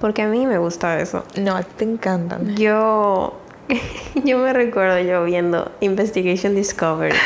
[0.00, 1.24] Porque a mí me gusta eso.
[1.36, 2.56] No, te encantan.
[2.56, 3.34] Yo,
[4.24, 7.16] yo me recuerdo yo viendo Investigation Discovery.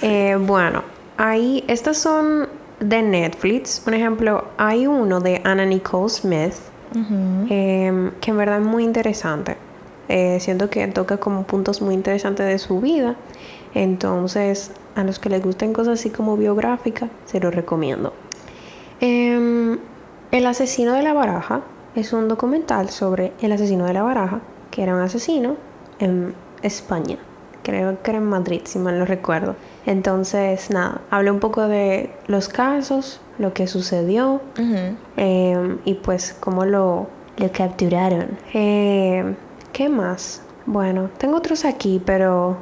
[0.00, 0.84] Eh, bueno,
[1.16, 2.48] ahí estas son
[2.78, 6.54] de Netflix, por ejemplo, hay uno de Anna Nicole Smith,
[6.94, 9.56] em, que en verdad es muy interesante.
[10.08, 13.16] Eh, siento que toca como puntos muy interesantes de su vida.
[13.74, 18.12] Entonces, a los que les gusten cosas así como biográficas, se los recomiendo.
[19.00, 19.78] Em,
[20.30, 21.62] el asesino de la baraja
[21.98, 25.56] es un documental sobre el asesino de la baraja, que era un asesino
[25.98, 27.18] en España
[27.68, 29.54] creo que era en Madrid, si mal no recuerdo.
[29.84, 34.40] Entonces, nada, hablé un poco de los casos, lo que sucedió
[35.18, 38.38] em, y pues cómo lo, lo capturaron.
[38.54, 39.34] Eh,
[39.70, 40.40] ¿Qué más?
[40.64, 42.56] Bueno, tengo otros aquí, pero...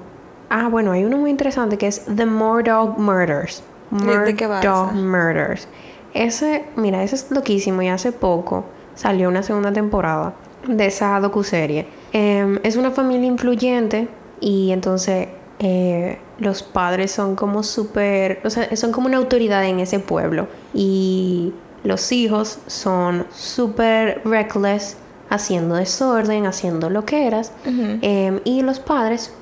[0.50, 3.62] Ah, bueno, hay uno muy interesante que es The Murdoch Murders.
[3.90, 5.68] Murdoch Murders.
[6.14, 8.64] Ese, mira, ese es loquísimo y hace poco
[8.96, 10.34] salió una segunda temporada
[10.66, 11.86] de esa docuserie.
[12.12, 14.08] Eh, es una familia influyente
[14.40, 15.28] y entonces
[15.58, 20.48] eh, los padres son como súper, o sea, son como una autoridad en ese pueblo
[20.74, 24.96] y los hijos son súper reckless,
[25.30, 29.32] haciendo desorden, haciendo lo que eras em, y los padres,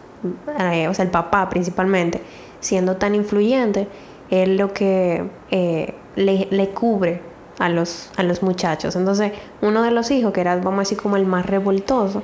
[0.61, 2.23] eh, o sea, el papá principalmente,
[2.61, 3.89] siendo tan influyente,
[4.31, 7.21] es lo que eh, le, le cubre
[7.59, 8.97] a los, a los muchachos.
[8.97, 12.23] Entonces, uno de los hijos, que era, vamos a decir, como el más revoltoso,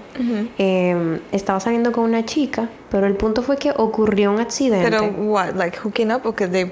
[0.59, 4.91] em, estaba saliendo con una chica, pero el punto fue que ocurrió un accidente.
[4.91, 5.55] Pero, what?
[5.55, 6.65] Like hooking up o que they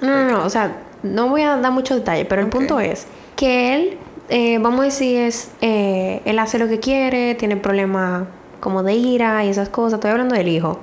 [0.00, 3.06] No, no, no, o sea, no voy a dar mucho detalle, pero el punto es
[3.34, 8.24] que él, eh, vamos a decir, es, eh, él hace lo que quiere, tiene problemas
[8.60, 9.94] como de ira y esas cosas.
[9.98, 10.80] Estoy hablando del hijo.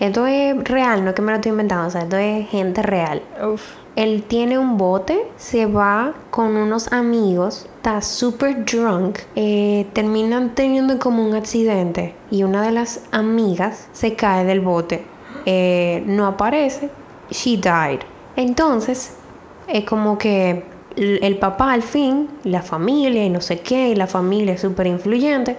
[0.00, 2.82] Esto es real, no es que me lo estoy inventando, o sea, esto es gente
[2.82, 3.22] real.
[3.42, 10.54] Uf él tiene un bote, se va con unos amigos, está super drunk, eh, terminan
[10.54, 15.02] teniendo como un accidente y una de las amigas se cae del bote,
[15.46, 16.90] eh, no aparece,
[17.30, 18.00] she died.
[18.36, 19.14] Entonces,
[19.66, 20.64] es como que
[20.96, 25.56] el, papá al fin, la familia y no sé qué, y la familia súper influyente,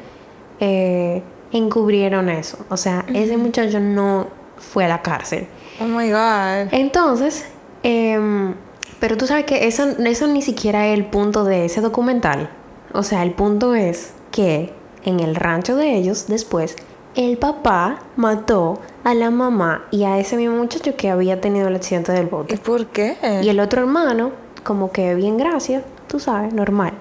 [0.60, 2.60] eh, encubrieron eso.
[2.69, 5.47] O sea, ese muchacho no fue a la cárcel.
[5.80, 6.71] Oh my God.
[6.71, 7.45] Entonces,
[7.84, 8.56] Em,
[9.00, 12.50] pero tú sabes que eso, eso ni siquiera es el punto de ese documental.
[12.94, 16.76] O sea, el punto es que en el rancho de ellos, después,
[17.16, 21.76] el papá mató a la mamá y a ese mismo muchacho que había tenido el
[21.76, 22.56] accidente del bote.
[22.56, 23.18] ¿Y por qué?
[23.42, 24.32] Y el otro hermano,
[24.63, 26.94] como que bien gracias, tú sabes, normal.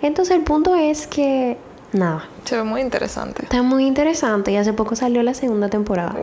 [0.00, 1.56] Entonces el punto es que,
[1.92, 2.28] nada.
[2.44, 3.42] Se ve muy interesante.
[3.42, 6.14] Está muy interesante y hace poco salió la segunda temporada.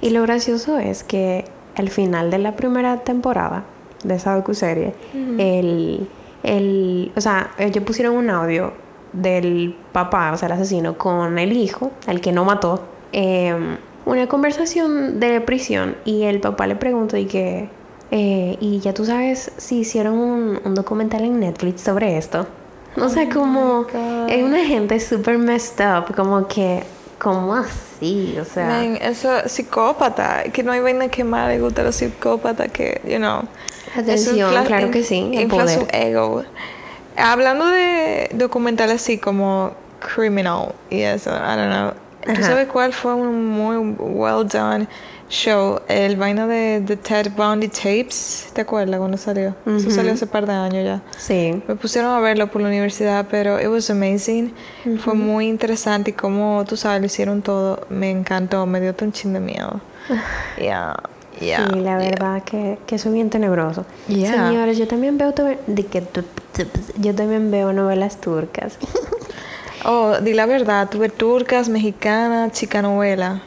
[0.00, 3.64] Y lo gracioso es que al final de la primera temporada
[4.02, 4.94] de esa docuserie,
[5.38, 6.08] el,
[6.42, 8.72] el, o sea, ellos pusieron un audio
[9.12, 14.26] del papá, o sea, el asesino, con el hijo, al que no mató, em, una
[14.26, 17.68] conversación de prisión y el papá le preguntó y que,
[18.10, 22.46] eh, y ya tú sabes si hicieron un, un, documental en Netflix sobre esto.
[22.96, 23.86] O sea, oh como
[24.28, 26.84] es una gente súper messed up, como que
[27.24, 28.36] ¿Cómo así?
[28.38, 28.66] O sea.
[28.66, 30.42] Man, eso psicópata.
[30.52, 33.44] Que no hay vaina que más le gusta a los psicópatas que, you know.
[33.96, 35.94] Atención, claro que sí, el Infla su poder.
[35.94, 36.44] ego.
[37.16, 41.92] Hablando de documentales así como Criminal y eso, I don't know.
[42.26, 42.42] ¿Tú Ajá.
[42.42, 44.86] sabes cuál fue un muy well done
[45.28, 45.80] show?
[45.88, 48.48] El vaina de The Ted Bundy Tapes.
[48.52, 49.54] ¿Te acuerdas cuando salió?
[49.66, 51.02] Eso salió hace par de años ya.
[51.18, 51.62] Sí.
[51.66, 54.52] Me pusieron a verlo por la universidad, pero it was amazing.
[54.98, 57.86] Fue muy interesante y como tú sabes, lo hicieron todo.
[57.88, 59.80] Me encantó, me dio un chin de miedo.
[60.58, 60.94] Yeah,
[61.40, 61.66] yeah.
[61.66, 63.86] sí, la verdad que, que es bien tenebroso.
[64.06, 64.48] Yeah.
[64.48, 65.32] Señores, yo también veo
[65.66, 66.02] de que
[66.98, 68.78] yo también veo novelas turcas.
[69.86, 73.42] Oh, di la verdad, tuve turcas, mexicanas, chica novela.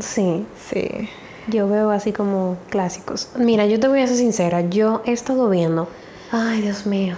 [0.00, 1.08] Sí, Sí.
[1.48, 3.28] yo veo así como clásicos.
[3.36, 5.88] Mira, yo te voy a ser sincera, yo he estado viendo.
[6.32, 7.16] Ay, Dios mío.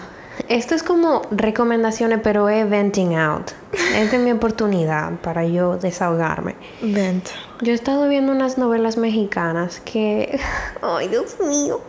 [0.48, 3.50] Esto es como recomendaciones, pero es venting out.
[3.94, 6.54] Esta es mi oportunidad para yo desahogarme.
[6.80, 7.28] Vent.
[7.60, 10.40] Yo he estado viendo unas novelas mexicanas que,
[10.82, 11.80] ay Dios mío,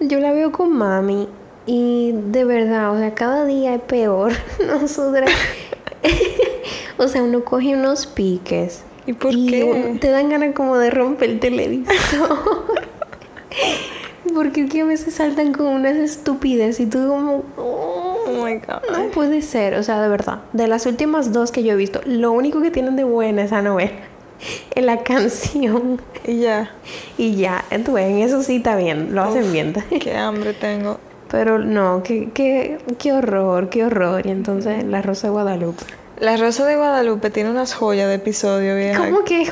[0.00, 1.28] yo la veo con mami
[1.66, 4.32] y de verdad, o sea, cada día es peor.
[4.66, 5.30] Nosotras,
[6.98, 8.82] o sea, uno coge unos piques.
[9.08, 9.96] ¿Y por qué?
[10.00, 12.28] te dan ganas como de romper el televisor.
[14.34, 17.42] Porque es que a veces saltan con unas estupideces y tú como...
[17.56, 18.82] "Oh, Oh my god.
[18.92, 20.40] no puede ser, o sea, de verdad.
[20.52, 23.62] De las últimas dos que yo he visto, lo único que tienen de buena esa
[23.62, 23.90] novela
[24.74, 25.98] es la canción.
[26.26, 26.70] Y ya.
[27.16, 29.72] Y ya, tú ves, en eso sí está bien, lo hacen bien.
[30.00, 30.98] Qué hambre tengo.
[31.30, 34.26] Pero no, qué, qué, qué horror, qué horror.
[34.26, 35.84] Y entonces La Rosa de Guadalupe.
[36.20, 39.04] La Rosa de Guadalupe tiene unas joyas de episodio, vieja.
[39.04, 39.50] ¿Cómo que?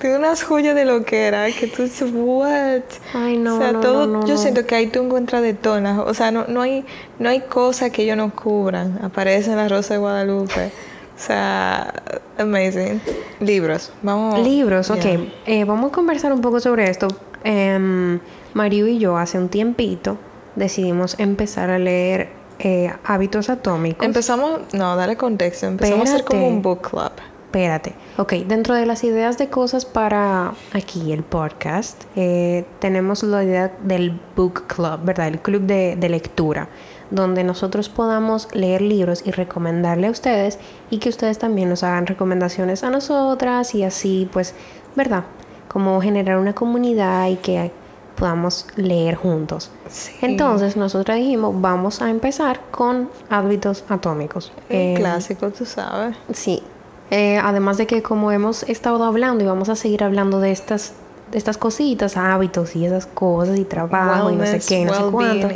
[0.00, 2.82] Tiene unas joyas de lo que era, que tú dices, what?
[3.12, 5.52] Ay, no, o sea, no, todo, no, no, yo siento que ahí tú encuentras de
[5.52, 5.98] todas.
[5.98, 6.84] O sea, no, no hay,
[7.18, 8.98] no hay cosa que ellos no cubran.
[9.02, 10.72] Aparece en la Rosa de Guadalupe.
[11.16, 11.92] O sea,
[12.38, 13.00] amazing.
[13.40, 14.40] Libros, vamos.
[14.40, 15.02] Libros, ok.
[15.02, 15.20] Yeah.
[15.44, 17.08] Eh, vamos a conversar un poco sobre esto.
[17.44, 18.20] Em,
[18.54, 20.16] Mario y yo hace un tiempito
[20.56, 24.04] decidimos empezar a leer eh, Hábitos Atómicos.
[24.04, 25.66] Empezamos, no, dale contexto.
[25.66, 26.56] Empezamos a hacer como Espérate.
[26.56, 27.12] un book club.
[27.46, 27.94] Espérate.
[28.16, 33.72] Ok, dentro de las ideas de cosas para aquí, el podcast, eh, tenemos la idea
[33.82, 35.26] del book club, ¿verdad?
[35.26, 36.68] El club de, de lectura,
[37.10, 42.06] donde nosotros podamos leer libros y recomendarle a ustedes y que ustedes también nos hagan
[42.06, 44.54] recomendaciones a nosotras y así, pues,
[44.94, 45.24] ¿verdad?
[45.66, 47.72] Como generar una comunidad y que
[48.20, 49.70] podamos leer juntos.
[49.88, 50.12] Sí.
[50.20, 54.52] Entonces, nosotros dijimos, vamos a empezar con hábitos atómicos.
[54.68, 56.16] Un Eh, clásico, tú sabes.
[56.32, 56.62] Sí.
[57.10, 60.92] Eh, además de que como hemos estado hablando y vamos a seguir hablando de estas,
[61.32, 64.94] de estas cositas, hábitos y esas cosas y trabajo y no sé Wellness, qué, no
[64.94, 65.48] sé cuánto.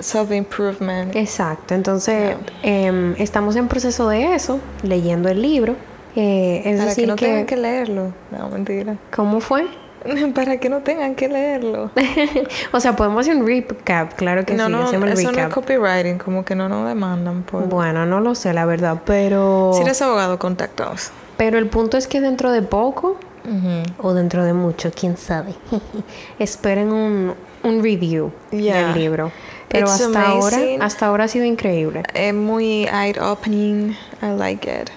[0.00, 1.14] Self-improvement.
[1.14, 1.74] Exacto.
[1.74, 5.76] Entonces, em, estamos en proceso de eso, leyendo el libro.
[6.16, 8.12] Eh, es Para decir, que no que, tengan que leerlo.
[8.30, 8.96] No, mentira.
[9.14, 9.66] ¿cómo fue?
[10.34, 11.90] Para que no tengan que leerlo.
[12.72, 15.36] o sea, podemos hacer un recap, claro que no, sí, no, hacemos eso no es
[15.36, 15.52] recap.
[15.52, 17.66] copywriting, como que no nos demandan por...
[17.68, 19.72] bueno, no lo sé, la verdad, pero...
[19.74, 21.10] Si eres abogado, contactaos.
[21.36, 24.06] Pero el punto es que dentro de poco Ujú.
[24.08, 25.54] o dentro de mucho, quién sabe.
[26.38, 28.86] Esperen un, un review Yeah.
[28.88, 29.30] del libro.
[29.68, 30.82] Pero It's hasta ahora, amazing.
[30.82, 32.02] hasta ahora ha sido increíble.
[32.14, 33.90] Es muy eye-opening.
[34.22, 34.88] I like it.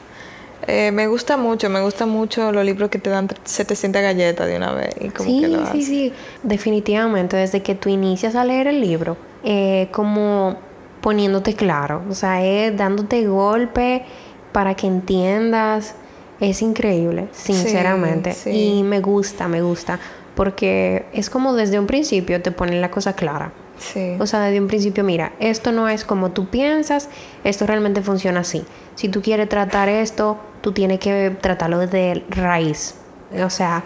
[0.67, 4.57] Eh, me gusta mucho, me gusta mucho los libros que te dan 700 galletas de
[4.57, 4.95] una vez.
[4.99, 6.13] Y como Sí, que lo sí, sí.
[6.43, 10.57] Definitivamente, desde que tú inicias a leer el libro, eh, como
[11.01, 14.03] poniéndote claro, o sea, es dándote golpe
[14.51, 15.95] para que entiendas.
[16.39, 18.33] Es increíble, sinceramente.
[18.33, 18.49] sí.
[18.79, 19.99] Y me gusta, me gusta.
[20.35, 23.51] Porque es como desde un principio te ponen la cosa clara.
[23.81, 24.15] Sí.
[24.19, 27.09] O sea, desde un principio, mira, esto no es como tú piensas,
[27.43, 28.63] esto realmente funciona así.
[28.95, 32.95] Si tú quieres tratar esto, tú tienes que tratarlo desde raíz.
[33.43, 33.83] O sea,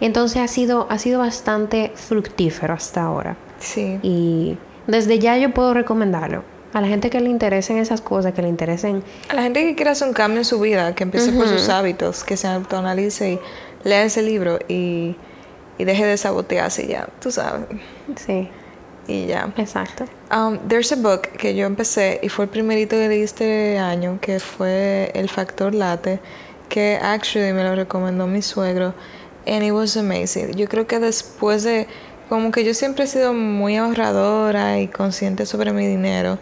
[0.00, 3.36] entonces ha sido, ha sido bastante fructífero hasta ahora.
[3.58, 3.98] sí.
[4.02, 6.44] Y desde ya yo puedo recomendarlo.
[6.74, 9.02] A la gente que le interesen esas cosas, que le interesen...
[9.28, 11.68] A la gente que quiera hacer un cambio en su vida, que empiece por sus
[11.68, 13.38] hábitos, que se autoanalice y
[13.84, 15.14] lea ese libro y,
[15.78, 17.66] y deje de sabotearse ya, tú sabes.
[18.16, 18.48] Sí,
[19.06, 19.52] Y ya.
[19.56, 20.06] exacto.
[20.30, 24.18] Um, there's a book que yo empecé y fue el primerito que leí este año,
[24.20, 26.20] que fue El Factor Latte,
[26.68, 28.94] que actually me lo recomendó mi suegro,
[29.46, 30.52] and it was amazing.
[30.56, 31.86] Yo creo que después de,
[32.28, 36.38] como que yo siempre he sido muy ahorradora y consciente sobre mi dinero,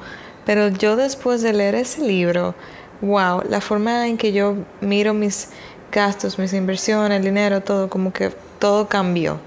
[0.47, 2.55] pero yo después de leer ese libro,
[3.01, 5.49] wow, la forma en que yo miro mis
[5.91, 9.39] gastos, mis inversiones, el dinero, todo, como que todo cambió.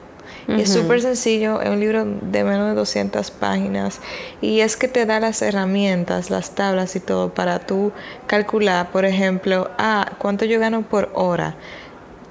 [0.48, 4.00] Y es súper sencillo, es un libro de menos de 200 páginas
[4.42, 7.92] y es que te da las herramientas, las tablas y todo para tú
[8.28, 11.56] calcular, por ejemplo, ah, cuánto yo gano por hora.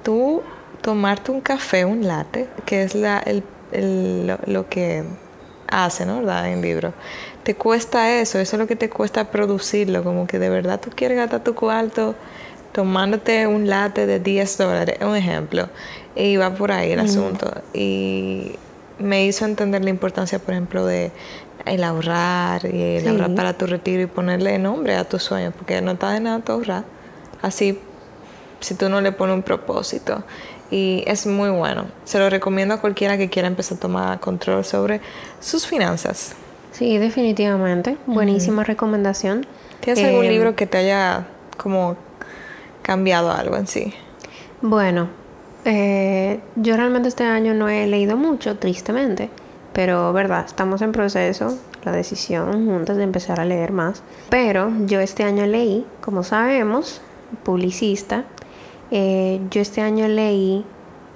[0.03, 0.41] tú
[0.81, 5.03] tomarte un café, un latte, que es la, el, el- lo, lo que
[5.67, 6.17] hace, ¿no?
[6.19, 6.49] ¿Verdad?
[6.51, 6.93] En libro.
[7.43, 10.89] Te cuesta eso, eso es lo que te cuesta producirlo, como que de verdad tú
[10.95, 12.15] quieres gastar tu cuarto
[12.75, 15.69] tomándote un latte de 10 dólares, un ejemplo,
[16.13, 17.49] y va por ahí el asunto.
[17.73, 18.51] Y
[18.99, 21.11] me hizo entender la importancia, por ejemplo, de
[21.65, 23.07] el ahorrar y el Sí.
[23.07, 26.39] ahorrar para tu retiro y ponerle nombre a tus sueños, porque no está de nada
[26.41, 26.83] tu ahorrar.
[27.41, 27.79] Así,
[28.59, 30.23] si tú no le pones un propósito.
[30.69, 31.85] Y es muy bueno.
[32.03, 34.99] Se lo recomiendo a cualquiera que quiera empezar a tomar control sobre
[35.39, 36.35] sus finanzas.
[36.73, 37.97] Sí, definitivamente.
[38.05, 39.45] Buenísima recomendación.
[39.79, 41.95] ¿Tienes algún Eh, libro que te haya como
[42.85, 43.93] cambiado algo en sí?
[44.61, 45.09] Bueno,
[45.65, 49.29] eh, yo realmente este año no he leído mucho, tristemente,
[49.73, 54.03] pero verdad, estamos en proceso, la decisión juntas de empezar a leer más.
[54.29, 57.01] Pero yo este año leí, como sabemos,
[57.43, 58.25] publicista,
[58.91, 60.63] eh, yo este año leí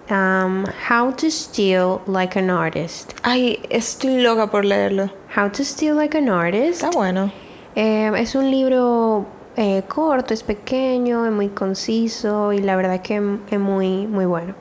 [0.09, 3.13] um, How to Steal Like an Artist.
[3.21, 5.11] Ay, estoy loca por leerlo.
[5.37, 6.83] How to Steal Like an Artist.
[6.83, 7.31] Está bueno.
[7.75, 9.27] Eh, es un libro
[9.61, 14.53] eh, corto, es pequeño, es muy conciso y la verdad que es muy, muy bueno.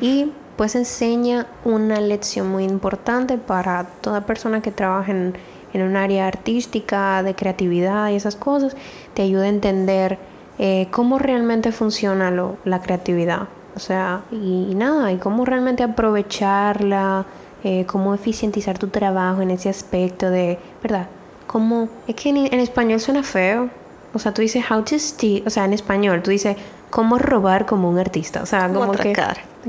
[0.00, 5.34] Y pues enseña una lección muy importante para toda persona que trabaja en,
[5.72, 8.76] en un área artística, de creatividad y esas cosas.
[9.14, 10.18] Te ayuda a entender
[10.58, 13.48] eh, cómo realmente funciona lo- la creatividad.
[13.76, 17.24] O sea, y, y nada, y cómo realmente aprovecharla,
[17.62, 21.06] eh, cómo eficientizar tu trabajo en ese aspecto de, ¿verdad?
[21.46, 23.70] Como, es que en, en español suena feo.
[24.12, 26.56] O sea, tú dices how to steal, o sea, en español tú dices
[26.90, 28.42] cómo robar como un artista.
[28.42, 29.14] O sea, Cómo como que,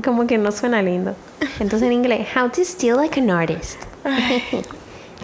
[0.04, 1.14] como que no suena lindo.
[1.60, 3.80] Entonces en inglés, how to steal like an artist.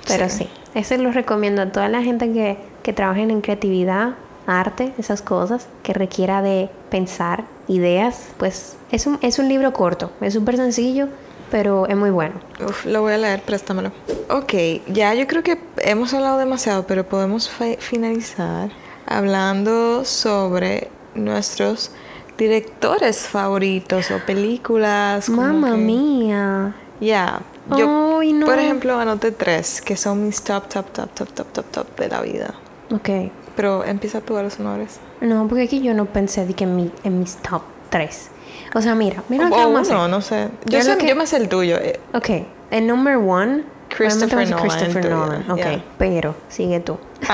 [0.06, 0.48] Pero sí.
[0.74, 4.14] eso lo recomiendo a toda la gente que, que trabajen en creatividad,
[4.46, 8.28] arte, esas cosas, que requiera de pensar, ideas.
[8.38, 11.08] Pues es un, es un libro corto, es súper sencillo,
[11.50, 12.36] pero es muy bueno.
[12.64, 13.90] Uf, lo voy a leer, préstamelo.
[14.30, 14.54] Ok,
[14.88, 18.70] ya yo creo que hemos hablado demasiado, pero podemos fi- finalizar
[19.08, 21.90] hablando sobre nuestros
[22.36, 25.28] directores favoritos o películas.
[25.28, 26.74] Mamma que- mía.
[27.00, 27.40] Ya,
[27.76, 28.46] yo, no.
[28.46, 32.08] por ejemplo, anoté tres que son mis top, top, top, top, top, top, top de
[32.08, 32.54] la vida.
[32.92, 33.08] Ok.
[33.54, 34.98] Pero empieza tú a los honores.
[35.20, 38.30] No, porque aquí yo no pensé de que en, mi, en mis top 3.
[38.74, 40.10] O sea, mira, mira lo que o vamos a uno, hacer.
[40.10, 40.48] no sé.
[40.66, 41.76] Yo, sé, lo que- yo me sé el tuyo.
[41.76, 42.30] eh, Ok,
[42.70, 43.64] el number one.
[43.88, 45.50] Christopher Nolan, Christopher Nolan.
[45.50, 45.84] Ok, yeah.
[45.98, 46.98] pero sigue tú.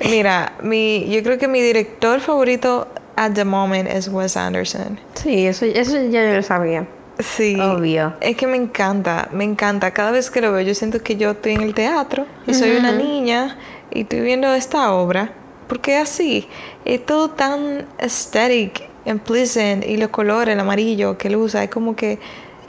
[0.00, 4.98] Mira, mi, yo creo que mi director favorito at the moment es Wes Anderson.
[5.14, 6.86] Sí, eso, eso ya yo lo sabía.
[7.18, 7.58] Sí.
[7.60, 8.14] Obvio.
[8.20, 9.90] Es que me encanta, me encanta.
[9.90, 12.76] Cada vez que lo veo, yo siento que yo estoy en el teatro y soy
[12.76, 13.58] una niña
[13.90, 15.32] y estoy viendo esta obra.
[15.66, 16.48] Porque así,
[16.84, 21.70] es todo tan aesthetic and pleasant y los colores, el amarillo que él usa, es
[21.70, 22.18] como que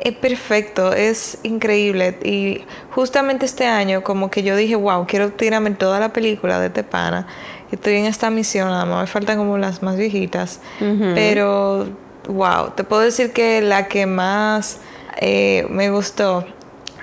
[0.03, 2.17] es perfecto, es increíble.
[2.23, 6.67] Y justamente este año, como que yo dije, wow, quiero tirarme toda la película de
[6.67, 7.27] este pana.
[7.71, 10.59] Estoy en esta misión, nada más me faltan como las más viejitas.
[11.13, 11.87] Pero,
[12.27, 14.79] wow, te puedo decir que la que más
[15.21, 16.45] eh, me gustó,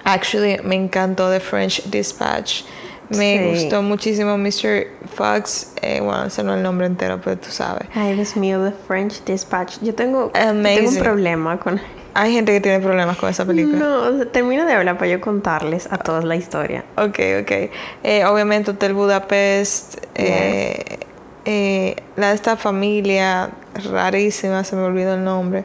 [0.04, 2.62] actually, me encantó The French Dispatch.
[3.08, 3.50] Me Sí.
[3.62, 4.88] gustó muchísimo Mr.
[5.14, 5.72] Fox.
[5.80, 7.86] Eh, bueno, ese no es el nombre entero, pero tú sabes.
[7.94, 9.78] Ay, Dios mío, The French Dispatch.
[9.82, 11.80] Yo tengo, tengo un problema con...
[12.18, 13.78] Hay gente que tiene problemas con esa película.
[13.78, 16.84] No, termino de hablar para yo contarles a todos la historia.
[16.96, 17.52] Ok, ok.
[18.02, 20.98] Eh, obviamente Hotel Budapest, eh,
[21.44, 23.50] eh, la de esta familia
[23.92, 25.64] rarísima, se me olvidó el nombre,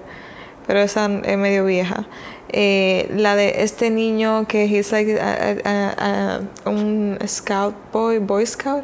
[0.68, 2.06] pero esa es medio vieja.
[2.50, 8.46] Eh, la de este niño que es like a- a- a- un scout boy, boy
[8.46, 8.84] scout,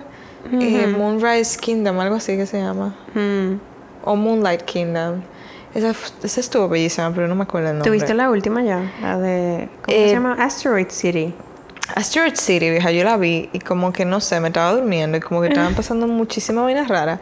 [0.53, 3.59] eh, Moonrise Kingdom, algo así que se llama, Mm.
[4.05, 5.21] o Moonlight Kingdom.
[5.77, 7.89] Esa, esa estuvo bellísima, pero no me acuerdo el nombre.
[7.89, 8.91] ¿Tuviste la última ya?
[9.01, 9.69] La de...
[9.83, 10.35] ¿Cómo Eh, se llama?
[10.39, 11.35] Asteroid City.
[11.95, 15.19] Asteroid City, vieja, yo la vi y como que no sé, me estaba durmiendo y
[15.21, 17.19] como que estaban pasando muchísimas vainas raras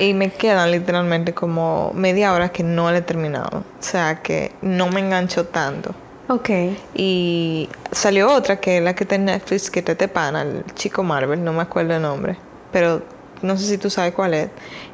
[0.00, 3.58] y me quedan literalmente como media hora que no la he terminado.
[3.58, 5.94] O sea que no me enganchó tanto.
[6.28, 6.50] Ok.
[6.94, 10.64] Y salió otra que es la que está en Netflix, que te te pana, el
[10.74, 12.36] chico Marvel, no me acuerdo el nombre,
[12.72, 13.00] pero
[13.42, 14.48] no sé si tú sabes cuál es.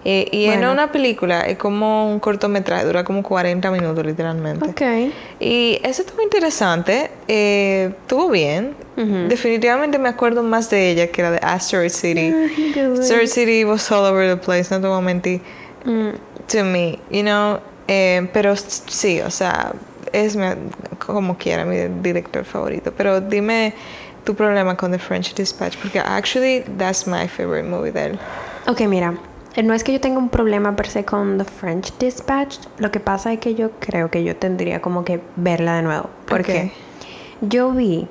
[0.04, 0.72] Eh, y en Bueno.
[0.72, 4.68] una película, es como un cortometraje, dura como 40 minutos literalmente.
[4.68, 5.12] Ok.
[5.40, 8.74] Y eso estuvo interesante, eh, estuvo bien.
[9.28, 12.32] Definitivamente me acuerdo más de ella que la de Asteroid City.
[12.34, 15.40] Ay, qué Asteroid City was all over the place, no te voy a mentir.
[15.84, 16.10] Mm.
[16.48, 17.58] To me, you know.
[17.88, 19.72] eh, pero sí, o sea,
[20.12, 20.46] es mi-
[21.04, 22.92] como quiera mi director favorito.
[22.96, 23.74] Pero dime
[24.24, 28.18] tu problema con The French Dispatch, porque actually that's my favorite movie de él.
[28.66, 29.14] Ok, mira.
[29.54, 32.58] eh, no es que yo tenga un problema per se con The French Dispatch.
[32.78, 36.10] Lo que pasa es que yo creo que yo tendría como que verla de nuevo.
[36.26, 36.72] Porque
[37.40, 38.08] yo vi,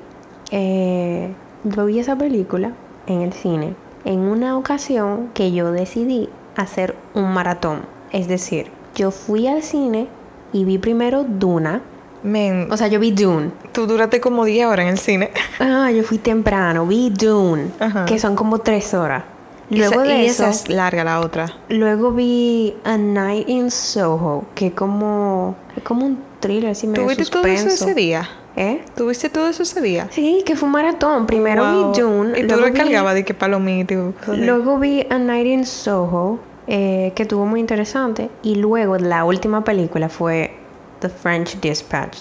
[0.52, 1.34] eh,
[1.64, 2.74] yo vi esa película
[3.08, 7.82] en el cine en una ocasión que yo decidí hacer un maratón.
[8.12, 10.08] Es decir, yo fui al cine
[10.54, 11.82] y vi primero Duna.
[12.24, 13.52] Men, O sea, yo vi Dune.
[13.72, 15.32] tú duraste como 10 horas en el cine.
[15.60, 18.06] Ah, yo fui temprano, vi Dune, Ajá.
[18.06, 19.24] que son como tres horas.
[19.70, 21.46] Y Luego esa- de y eso, esa es larga la otra.
[21.70, 27.04] luego vi A Night in Soho, que es como, es como un thriller, así medio
[27.04, 28.28] ¿Tuviste todo eso ese día?
[28.58, 28.84] ¿Eh?
[28.98, 30.08] ¿Tuviste todo eso ese día?
[30.12, 31.26] Sí, que fue un maratón.
[31.26, 31.94] Primero Wow.
[31.94, 33.96] vi Dune, Y tú recargabas de que palomita
[34.28, 38.30] luego vi A Night in Soho, eh, que estuvo muy interesante.
[38.44, 40.54] Y luego la última película fue
[41.02, 42.20] The French Dispatch.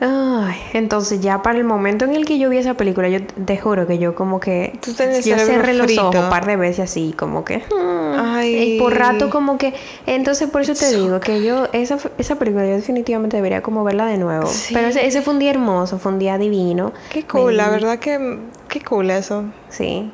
[0.00, 3.58] Ay, entonces ya para el momento en el que yo vi esa película, yo te
[3.58, 6.08] juro que yo como que Tú yo cerré los frito.
[6.08, 8.74] ojos un par de veces así, como que mm, Ay.
[8.74, 9.74] y por rato como que
[10.06, 14.06] entonces por eso te digo que yo esa esa película yo definitivamente debería como verla
[14.06, 14.46] de nuevo.
[14.46, 14.72] Sí.
[14.72, 16.92] Pero ese, ese fue un día hermoso, fue un día divino.
[17.10, 18.38] Qué cool, la verdad que
[18.68, 19.46] qué cool eso.
[19.68, 20.12] Sí.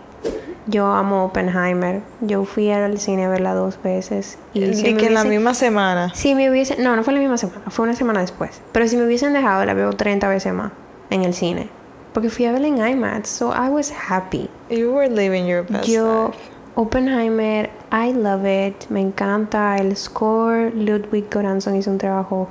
[0.67, 2.01] Yo amo Oppenheimer.
[2.21, 4.39] Yo fui al cine a verla dos veces.
[4.55, 6.15] Y Y si que me en la misma semana.
[6.15, 6.83] Si me hubiesen...
[6.83, 7.62] No, no fue la misma semana.
[7.69, 8.61] Fue una semana después.
[8.73, 10.73] Pero si me hubiesen dejado, la veo 30 veces más
[11.11, 11.69] en el cine.
[12.15, 13.29] Porque fui a verla en IMAX.
[13.29, 14.49] So I was happy.
[14.71, 16.29] You were living your best Yo...
[16.29, 16.55] life.
[16.77, 18.89] Oppenheimer, I love it.
[18.89, 20.73] Me encanta el score.
[20.75, 22.49] Ludwig Göransson hizo un trabajo...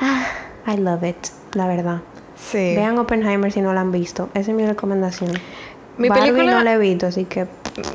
[0.00, 0.26] Ah,
[0.66, 1.16] I love it.
[1.52, 2.00] La verdad.
[2.36, 2.74] Sí.
[2.74, 4.28] Vean Oppenheimer si no la han visto.
[4.34, 5.32] Esa es mi recomendación.
[5.98, 7.46] Mi Barbie película- no la he visto, así que...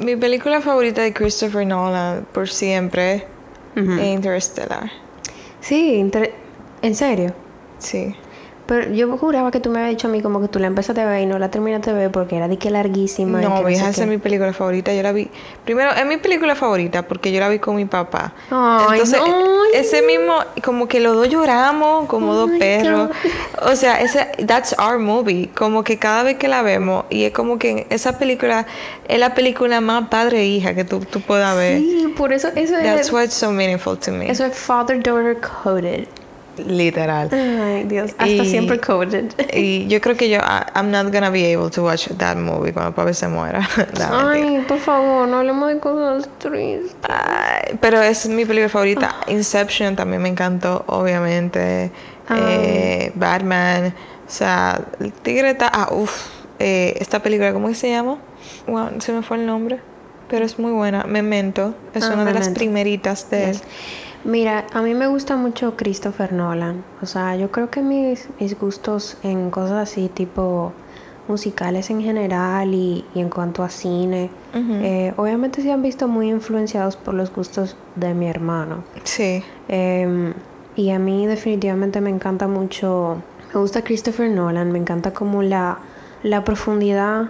[0.03, 3.25] Mi película favorita de Christopher Nolan por siempre
[3.75, 4.91] es Interstellar.
[5.59, 6.33] Sí, inter-
[6.81, 7.33] en serio.
[7.79, 8.15] Sí.
[8.71, 11.01] Pero yo juraba que tú me habías dicho a mí como que tú la empezaste
[11.01, 13.41] a ver y no la terminaste de ver porque era de que larguísima.
[13.41, 14.93] No, vieja, sé esa es mi película favorita.
[14.93, 15.29] Yo la vi.
[15.65, 18.33] Primero, es mi película favorita porque yo la vi con mi papá.
[18.49, 23.09] Ay, Entonces, no, ese mismo, como que los dos lloramos como Oh dos perros.
[23.63, 25.49] O sea, ese, that's our movie.
[25.53, 28.65] Como que cada vez que la vemos, y es como que esa película
[29.05, 31.79] es la película más padre e hija que tú, tú puedas ver.
[31.79, 34.31] Sí, por eso eso That's es why it's so meaningful to me.
[34.31, 36.07] eso es father daughter coded.
[36.57, 37.29] Literal.
[37.31, 39.31] Ay, Dios, hasta Y- siempre coded.
[39.53, 42.73] Y yo creo que yo, I- I'm not gonna be able to watch that movie
[42.73, 43.67] cuando papi se muera.
[43.77, 44.29] Mentira.
[44.31, 46.91] Ay, por favor, no hablemos de cosas tristes.
[47.07, 49.15] Ay, pero es mi película favorita.
[49.27, 51.91] Inception también me encantó, obviamente.
[52.27, 52.37] Ah.
[52.39, 53.93] Eh, Batman.
[54.27, 55.69] O sea, el tigre está.
[55.73, 56.27] Ah, uff.
[56.59, 58.17] esta película, ¿cómo que se llama?
[58.67, 59.79] Wow, se me fue el nombre.
[60.29, 61.03] Pero es muy buena.
[61.05, 61.73] Memento.
[61.93, 63.57] Es Ah, una de las primeritas de él.
[64.23, 66.83] Mira, a mí me gusta mucho Christopher Nolan.
[67.01, 70.73] O sea, yo creo que mis, mis gustos en cosas así, tipo
[71.27, 76.29] musicales en general y, y en cuanto a cine, eh, obviamente se han visto muy
[76.29, 78.83] influenciados por los gustos de mi hermano.
[79.03, 79.43] Sí.
[79.67, 80.33] Em,
[80.75, 83.21] y a mí definitivamente me encanta mucho,
[83.53, 85.79] me gusta Christopher Nolan, me encanta como la,
[86.23, 87.29] la profundidad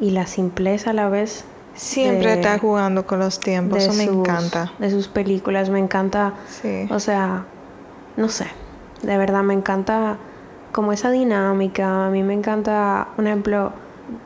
[0.00, 1.44] y la simpleza a la vez.
[1.80, 3.78] Siempre de- está jugando con los tiempos.
[3.78, 4.72] Eso me sus- encanta.
[4.78, 6.86] De sus películas, me encanta, Sí.
[6.90, 7.44] o sea,
[8.16, 8.46] no sé,
[9.02, 10.18] de verdad me encanta
[10.72, 13.72] como esa dinámica, a mí me encanta, por ejemplo,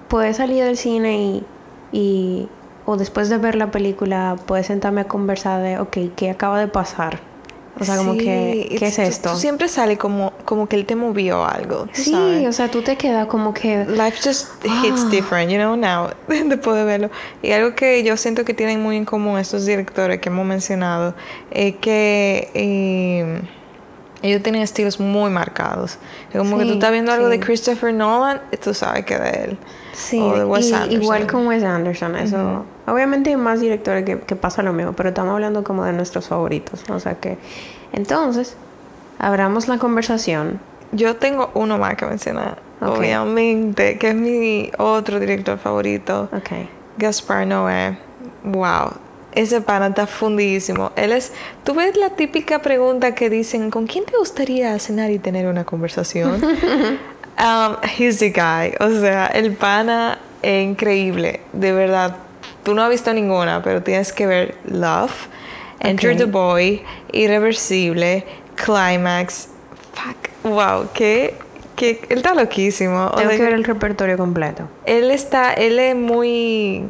[0.09, 1.47] poder salir del cine y,
[1.93, 2.49] y
[2.87, 6.67] o después de ver la película, poder sentarme a conversar de, ok, ¿qué acaba de
[6.69, 7.21] pasar?
[7.81, 9.33] O sea, como que, ¿qué es esto?
[9.33, 11.89] Tú siempre sale como, como que él te movió algo.
[11.93, 12.47] Sí, sabes.
[12.47, 13.85] o sea, tú te quedas como que...
[13.85, 15.09] Life just hits Ah.
[15.11, 17.11] different, you know, now, después de verlo.
[17.43, 21.15] Y algo que yo siento que tienen muy en común estos directores que hemos mencionado
[21.51, 23.43] es que eh,
[24.23, 25.99] ellos tienen estilos muy marcados.
[26.33, 27.41] Es como que tú estás viendo algo de.
[27.41, 29.59] Christopher Nolan y tú sabes que de él.
[29.95, 31.03] Sí, o de Wes y- Anderson.
[31.03, 32.65] igual con Wes Anderson, eso.
[32.87, 36.29] Obviamente hay más directores que, que pasa lo mismo, pero estamos hablando como de nuestros
[36.29, 36.83] favoritos.
[36.91, 37.39] O sea que,
[37.93, 38.57] entonces,
[39.19, 40.61] abramos la conversación.
[40.93, 46.29] Yo tengo uno más que mencionar, obviamente, que es mi otro director favorito.
[46.33, 46.69] Ok.
[46.99, 47.99] Gaspar Noé.
[48.45, 48.93] Wow.
[49.33, 50.93] Ese pana está fundidísimo.
[50.95, 51.33] Él es.
[51.65, 55.65] Tú ves la típica pregunta que dicen: ¿Con quién te gustaría cenar y tener una
[55.65, 56.41] conversación?
[57.45, 58.75] um, he's the guy.
[58.81, 61.41] O sea, el pana es increíble.
[61.53, 62.17] De verdad.
[62.65, 65.29] Tú no has visto ninguna, pero tienes que ver Love,
[65.81, 66.17] Enter Ok.
[66.17, 66.83] the Boy,
[67.13, 68.25] Irreversible,
[68.57, 69.49] Climax.
[69.93, 70.51] Fuck.
[70.51, 70.89] Wow.
[70.95, 71.35] Que.
[71.77, 73.07] que él está loquísimo.
[73.09, 74.69] O Tengo sea, que ver el repertorio completo.
[74.87, 76.85] él está, él es muy,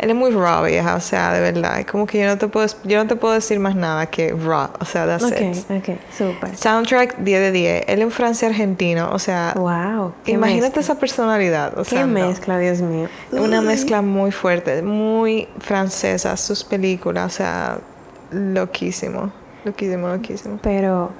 [0.00, 1.78] Él es muy raw, vieja, o sea, de verdad.
[1.80, 4.32] Es como que yo no te puedo, yo no te puedo decir más nada que
[4.32, 5.70] raw, o sea, that's Ok, it.
[5.70, 6.56] ok, súper.
[6.56, 7.84] Soundtrack 10 de 10.
[7.86, 10.14] Él en Francia argentino, o sea, Wow.
[10.26, 10.80] imagínate mezcla.
[10.80, 11.78] esa personalidad.
[11.78, 12.06] O Qué no.
[12.06, 13.08] mezcla, Dios mío.
[13.32, 17.78] Una mezcla muy fuerte, muy francesa, sus películas, o sea,
[18.30, 19.30] loquísimo,
[19.64, 20.58] loquísimo, loquísimo.
[20.62, 21.10] Pero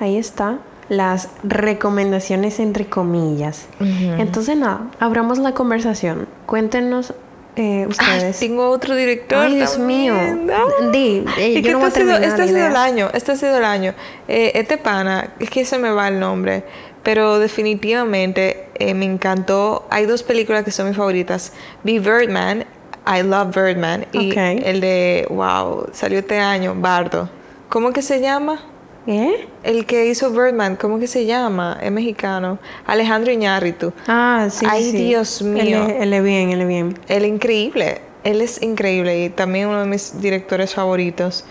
[0.00, 0.58] ahí está.
[0.88, 3.66] Las recomendaciones entre comillas.
[3.80, 6.26] Entonces, nada, abramos la conversación.
[6.44, 7.14] Cuéntenos
[7.56, 9.38] eh, Ay, tengo otro director.
[9.38, 10.14] Ay, Dios mío.
[10.50, 10.90] Ah.
[10.90, 13.10] Di, eh, Es yo que no voy a este ha sido, este ha el año,
[13.12, 13.94] este ha sido el año.
[14.28, 16.64] Eh, este pana, es que se me va el nombre,
[17.02, 19.86] pero definitivamente eh, me encantó.
[19.90, 21.52] Hay dos películas que son mis favoritas.
[21.82, 22.64] Vi Birdman,
[23.06, 27.28] I Love Birdman, y el de, wow, salió este año, Bardo.
[27.68, 28.62] ¿Cómo que se llama?
[29.06, 29.48] ¿Eh?
[29.64, 31.76] El que hizo Birdman, ¿cómo que se llama?
[31.82, 32.58] Es mexicano.
[32.86, 33.92] Alejandro Iñárritu.
[34.06, 34.64] Ah, sí.
[34.68, 34.96] Ay, sí.
[34.96, 35.86] Dios Él mío.
[35.88, 36.98] es- Él es bien, él es bien.
[37.08, 38.00] Él increíble.
[38.22, 41.44] Él es increíble y también uno de mis directores favoritos.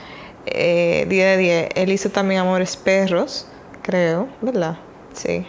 [0.46, 1.70] Eh, 10 de 10.
[1.76, 3.46] Él hizo también Amores Perros,
[3.82, 4.78] creo, ¿verdad?
[5.14, 5.46] Sí.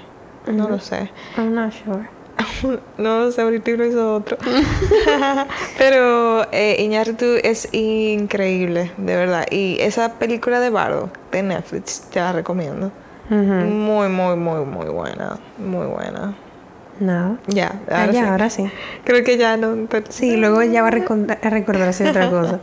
[0.49, 1.09] No lo sé.
[1.37, 2.09] I'm not sure.
[2.99, 4.37] no sé, ahorita lo hizo otro.
[5.79, 9.47] Pero eh, Iñárritu es increíble, de verdad.
[9.51, 12.91] Y esa película de Bardo de Netflix, te la recomiendo.
[13.31, 15.39] Muy, muy, muy, muy buena.
[15.57, 16.35] Muy buena.
[17.01, 17.39] Nada.
[17.47, 18.29] Ya, Ah, ahora ya, sí.
[18.29, 18.71] ahora sí.
[19.05, 19.87] Creo que ya no.
[19.89, 22.61] pero- Sí, luego ya va a, a recordarse otra cosa.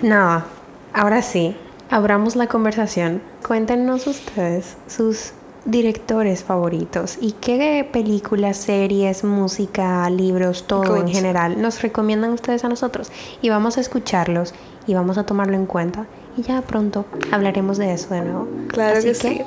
[0.00, 0.46] Nada,
[0.94, 1.54] ahora sí,
[1.90, 3.20] abramos la conversación.
[3.46, 5.32] Cuéntenos ustedes sus
[5.64, 12.68] directores favoritos y qué películas, series, música, libros, todo en general nos recomiendan ustedes a
[12.68, 13.10] nosotros
[13.42, 14.54] y vamos a escucharlos
[14.86, 16.06] y vamos a tomarlo en cuenta
[16.36, 18.48] y ya pronto hablaremos de eso de nuevo.
[18.68, 19.42] Claro Así que sí.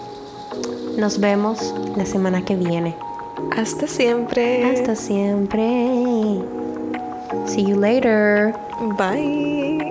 [0.97, 2.95] Nos vemos la semana que viene.
[3.57, 4.63] Hasta siempre.
[4.63, 6.39] Hasta siempre.
[7.47, 8.53] See you later.
[8.97, 9.82] Bye.